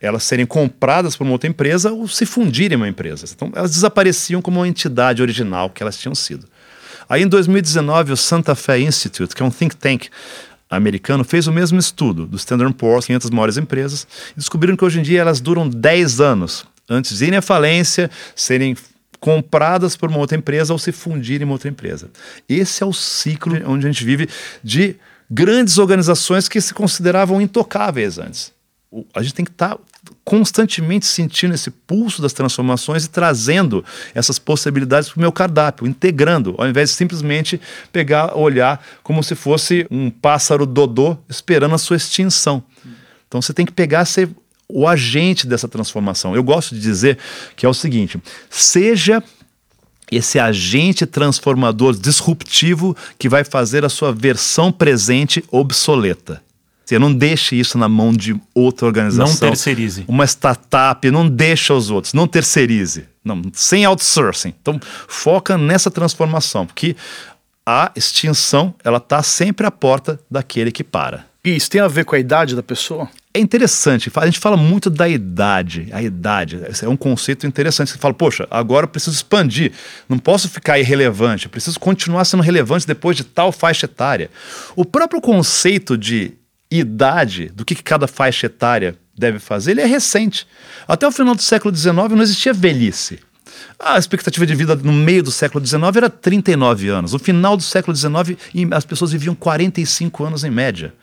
[0.00, 3.26] elas serem compradas por uma outra empresa ou se fundirem em uma empresa.
[3.30, 6.46] Então elas desapareciam como uma entidade original que elas tinham sido.
[7.06, 10.06] Aí em 2019 o Santa Fe Institute, que é um think tank
[10.70, 15.00] americano, fez o mesmo estudo do Standard Poor's, 500 maiores empresas, e descobriram que hoje
[15.00, 18.74] em dia elas duram 10 anos antes de irem à falência, serem
[19.22, 22.10] compradas por uma outra empresa ou se fundirem em uma outra empresa.
[22.48, 24.28] Esse é o ciclo onde a gente vive
[24.64, 24.96] de
[25.30, 28.52] grandes organizações que se consideravam intocáveis antes.
[29.14, 29.80] A gente tem que estar tá
[30.24, 36.56] constantemente sentindo esse pulso das transformações e trazendo essas possibilidades para o meu cardápio, integrando,
[36.58, 37.60] ao invés de simplesmente
[37.92, 42.60] pegar, olhar como se fosse um pássaro dodô esperando a sua extinção.
[43.28, 44.28] Então você tem que pegar, ser
[44.68, 46.34] o agente dessa transformação.
[46.34, 47.18] Eu gosto de dizer
[47.56, 49.22] que é o seguinte: seja
[50.10, 56.42] esse agente transformador disruptivo que vai fazer a sua versão presente obsoleta.
[56.84, 59.32] Você não deixe isso na mão de outra organização.
[59.32, 60.04] Não terceirize.
[60.06, 63.06] Uma startup, não deixa os outros, não terceirize.
[63.24, 64.52] Não, sem outsourcing.
[64.60, 66.94] Então, foca nessa transformação, porque
[67.64, 71.24] a extinção, ela está sempre à porta daquele que para.
[71.44, 73.08] E isso tem a ver com a idade da pessoa?
[73.34, 77.90] É interessante, a gente fala muito da idade, a idade, é um conceito interessante.
[77.90, 79.72] Você fala, poxa, agora eu preciso expandir,
[80.08, 84.30] não posso ficar irrelevante, preciso continuar sendo relevante depois de tal faixa etária.
[84.76, 86.34] O próprio conceito de
[86.70, 90.46] idade, do que, que cada faixa etária deve fazer, ele é recente.
[90.86, 93.18] Até o final do século XIX não existia velhice.
[93.80, 97.12] A expectativa de vida no meio do século XIX era 39 anos.
[97.14, 98.38] No final do século XIX,
[98.70, 100.94] as pessoas viviam 45 anos em média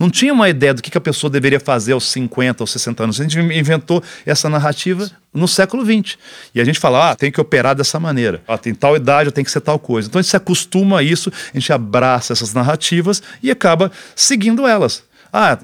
[0.00, 3.20] não tinha uma ideia do que, a pessoa deveria fazer aos 50, aos 60 anos.
[3.20, 6.16] A gente inventou essa narrativa no século XX.
[6.54, 8.42] E a gente fala, ah, tem que operar dessa maneira.
[8.48, 10.08] Ah, tem tal idade, tem que ser tal coisa.
[10.08, 14.66] Então a gente se acostuma a isso, a gente abraça essas narrativas e acaba seguindo
[14.66, 15.04] elas.
[15.32, 15.58] Ah,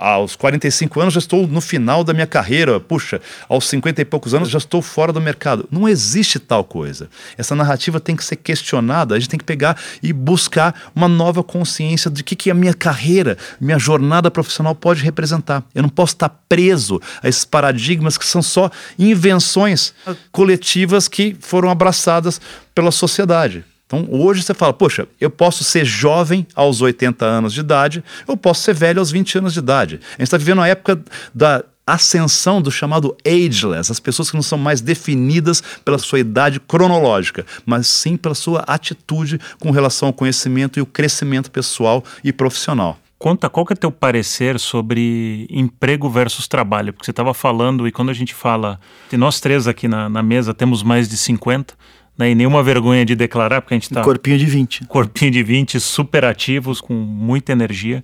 [0.00, 2.78] aos 45 anos já estou no final da minha carreira.
[2.78, 5.66] Puxa, aos 50 e poucos anos já estou fora do mercado.
[5.70, 7.08] Não existe tal coisa.
[7.38, 9.14] Essa narrativa tem que ser questionada.
[9.14, 12.74] A gente tem que pegar e buscar uma nova consciência de que, que a minha
[12.74, 15.62] carreira, minha jornada profissional pode representar.
[15.74, 19.94] Eu não posso estar preso a esses paradigmas que são só invenções
[20.30, 22.40] coletivas que foram abraçadas
[22.74, 23.64] pela sociedade.
[23.86, 28.36] Então hoje você fala, poxa, eu posso ser jovem aos 80 anos de idade, eu
[28.36, 30.00] posso ser velho aos 20 anos de idade.
[30.10, 31.00] A gente está vivendo a época
[31.32, 36.58] da ascensão do chamado ageless, as pessoas que não são mais definidas pela sua idade
[36.58, 42.32] cronológica, mas sim pela sua atitude com relação ao conhecimento e o crescimento pessoal e
[42.32, 42.98] profissional.
[43.18, 47.92] Conta qual que é teu parecer sobre emprego versus trabalho, porque você estava falando, e
[47.92, 48.78] quando a gente fala,
[49.12, 51.74] nós três aqui na, na mesa temos mais de 50,
[52.18, 54.02] né, e nenhuma vergonha de declarar, porque a gente está.
[54.02, 54.86] Corpinho de 20.
[54.86, 58.02] Corpinho de 20, super ativos, com muita energia.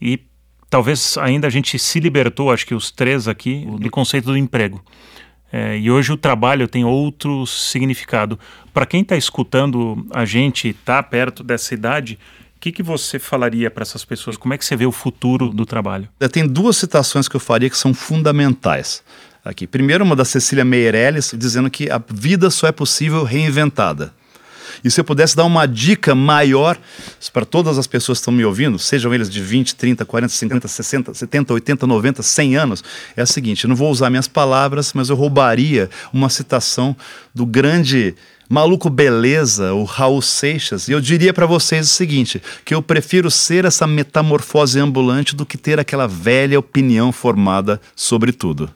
[0.00, 0.20] E
[0.68, 4.82] talvez ainda a gente se libertou, acho que os três aqui, do conceito do emprego.
[5.52, 8.38] É, e hoje o trabalho tem outro significado.
[8.74, 12.18] Para quem está escutando a gente, está perto dessa idade,
[12.56, 14.36] o que, que você falaria para essas pessoas?
[14.36, 16.08] Como é que você vê o futuro do trabalho?
[16.32, 19.02] Tem duas citações que eu faria que são fundamentais
[19.46, 19.66] aqui.
[19.66, 24.12] Primeiro, uma da Cecília Meirelles, dizendo que a vida só é possível reinventada.
[24.84, 26.76] E se eu pudesse dar uma dica maior
[27.32, 30.68] para todas as pessoas que estão me ouvindo, sejam eles de 20, 30, 40, 50,
[30.68, 32.84] 60, 70, 80, 90, 100 anos,
[33.16, 36.94] é a seguinte: eu não vou usar minhas palavras, mas eu roubaria uma citação
[37.34, 38.14] do grande
[38.48, 43.28] maluco beleza, o Raul Seixas, e eu diria para vocês o seguinte, que eu prefiro
[43.30, 48.70] ser essa metamorfose ambulante do que ter aquela velha opinião formada sobre tudo.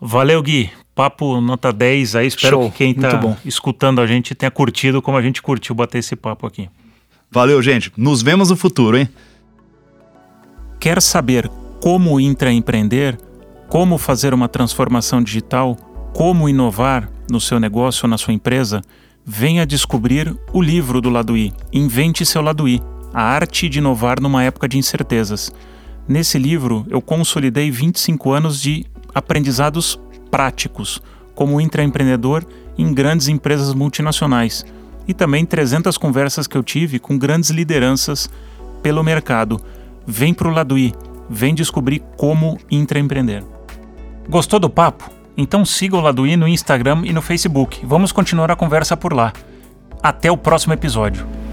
[0.00, 0.70] Valeu, Gui.
[0.94, 2.26] Papo nota 10 aí.
[2.26, 2.70] Espero Show.
[2.70, 6.46] que quem está escutando a gente tenha curtido como a gente curtiu bater esse papo
[6.46, 6.68] aqui.
[7.30, 7.92] Valeu, gente.
[7.96, 9.08] Nos vemos no futuro, hein?
[10.78, 13.18] Quer saber como intraempreender?
[13.68, 15.74] Como fazer uma transformação digital?
[16.12, 18.82] Como inovar no seu negócio ou na sua empresa?
[19.26, 22.80] Venha descobrir o livro do Lado I, Invente seu Lado I,
[23.12, 25.50] a arte de inovar numa época de incertezas.
[26.06, 28.84] Nesse livro, eu consolidei 25 anos de
[29.14, 29.98] aprendizados
[30.30, 31.00] práticos,
[31.34, 32.44] como intraempreendedor
[32.76, 34.64] em grandes empresas multinacionais,
[35.06, 38.28] e também 300 conversas que eu tive com grandes lideranças
[38.82, 39.60] pelo mercado.
[40.06, 40.94] Vem para o lado I,
[41.28, 43.44] vem descobrir como intraempreender.
[44.28, 45.10] Gostou do papo?
[45.36, 47.84] Então siga o Laduí no Instagram e no Facebook.
[47.84, 49.32] Vamos continuar a conversa por lá.
[50.02, 51.43] Até o próximo episódio.